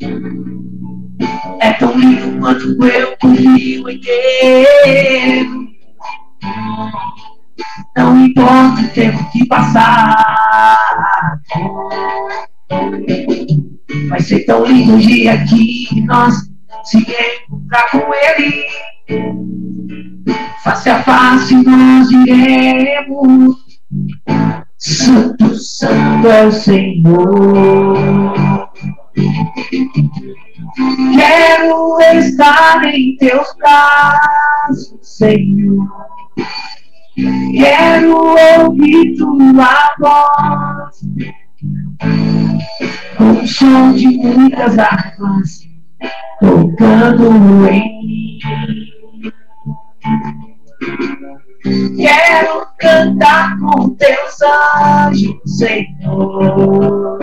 [0.00, 5.68] É tão lindo quanto eu confio em Deus.
[7.96, 10.78] Não importa o tempo que passar.
[14.08, 16.48] Vai ser tão lindo o dia que nós
[16.84, 18.66] se encontrar com Ele.
[20.62, 23.56] Face a face nós iremos.
[24.76, 27.96] Santo, Santo é o Senhor.
[31.14, 35.88] Quero estar em teus braços, Senhor.
[37.52, 38.16] Quero
[38.64, 41.00] ouvir tua voz
[43.20, 45.68] o som de muitas armas
[46.40, 48.38] tocando em mim.
[51.96, 57.18] Quero cantar com teus anjos, Senhor,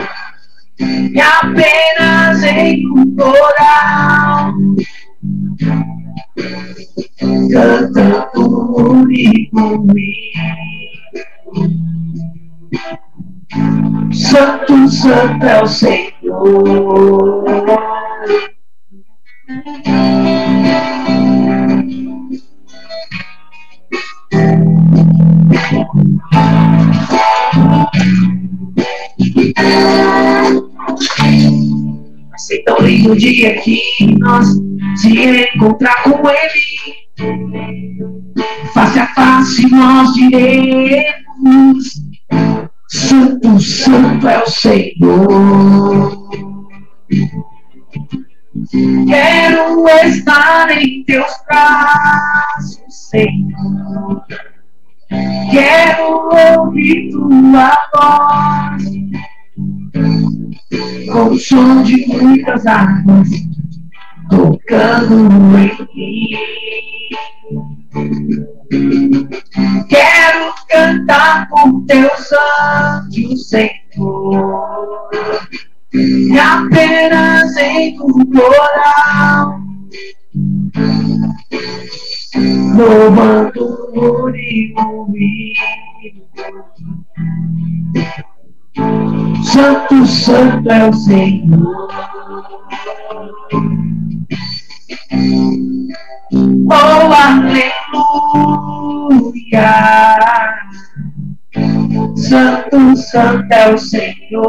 [0.79, 4.53] e apenas em um coral
[7.51, 8.29] cantando
[9.51, 9.85] comigo.
[14.11, 17.45] Santo, Santo é o Senhor.
[32.29, 33.79] Vai ser tão lindo o dia que
[34.19, 34.47] nós
[34.97, 35.09] se
[35.55, 37.05] encontrar com Ele.
[38.73, 42.01] Face a face nós diremos:
[42.89, 46.25] Santo, Santo é o Senhor.
[49.07, 54.25] Quero estar em teus braços, Senhor.
[55.09, 58.83] Quero ouvir tua voz.
[61.11, 63.29] Com o som de muitas águas
[64.29, 66.29] tocando em mim.
[69.87, 75.09] Quero cantar com teus anjos, Senhor,
[75.93, 79.44] e apenas em um coral
[82.75, 83.63] louvando
[83.95, 85.07] o único
[89.43, 91.87] Santo, Santo é o Senhor.
[96.67, 97.71] Oh, aleluia.
[102.15, 104.45] Santo, Santo é o Senhor.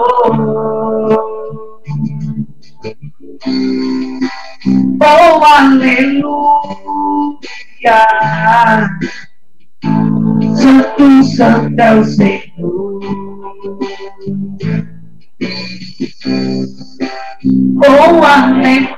[5.01, 6.37] Oh, aleluia.
[10.57, 13.01] Santo, Santo é o Senhor.
[17.85, 18.97] Oh, aleluia.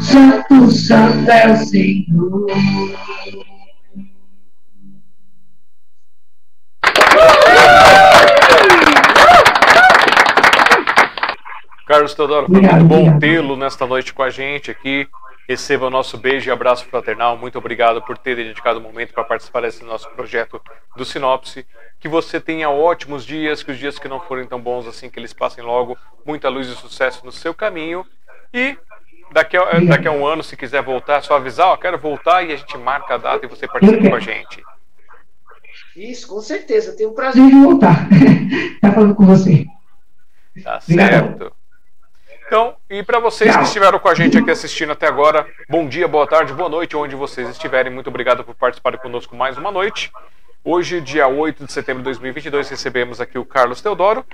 [0.00, 2.46] Santo, Santo é o Senhor.
[11.86, 15.06] Carlos Teodoro, foi muito bom tê-lo nesta noite com a gente aqui.
[15.46, 17.36] Receba o nosso beijo e abraço fraternal.
[17.36, 20.60] Muito obrigado por ter dedicado o um momento para participar desse nosso projeto
[20.96, 21.66] do Sinopse.
[22.00, 25.18] Que você tenha ótimos dias, que os dias que não forem tão bons assim, que
[25.18, 25.98] eles passem logo.
[26.24, 28.06] Muita luz e sucesso no seu caminho.
[28.54, 28.78] E
[29.34, 32.44] daqui a, daqui a um ano, se quiser voltar, é só avisar, ó, quero voltar
[32.44, 34.62] e a gente marca a data e você participa com a gente.
[35.96, 36.96] Isso, com certeza.
[36.96, 38.08] Tenho o prazer de voltar.
[38.80, 39.66] tá falando com você.
[40.62, 41.52] Tá certo.
[42.46, 46.06] Então, e para vocês que estiveram com a gente aqui assistindo até agora, bom dia,
[46.06, 47.92] boa tarde, boa noite, onde vocês estiverem.
[47.92, 50.12] Muito obrigado por participarem conosco mais uma noite.
[50.62, 54.24] Hoje, dia 8 de setembro de 2022, recebemos aqui o Carlos Teodoro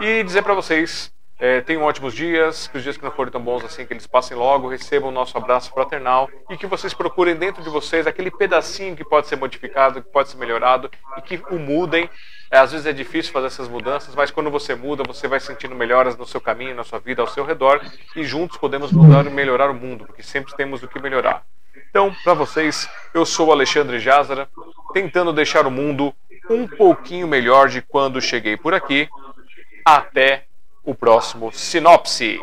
[0.00, 3.40] e dizer para vocês é, tenham ótimos dias, que os dias que não forem tão
[3.40, 7.34] bons assim, que eles passem logo, recebam o nosso abraço fraternal e que vocês procurem
[7.34, 11.42] dentro de vocês aquele pedacinho que pode ser modificado, que pode ser melhorado e que
[11.50, 12.10] o mudem.
[12.50, 15.74] É, às vezes é difícil fazer essas mudanças, mas quando você muda, você vai sentindo
[15.74, 17.80] melhoras no seu caminho, na sua vida, ao seu redor
[18.14, 21.42] e juntos podemos mudar e melhorar o mundo, porque sempre temos o que melhorar.
[21.88, 24.46] Então, para vocês, eu sou o Alexandre Jázara,
[24.92, 26.12] tentando deixar o mundo
[26.50, 29.08] um pouquinho melhor de quando cheguei por aqui.
[29.84, 30.44] Até
[30.84, 32.38] o próximo Sinopse.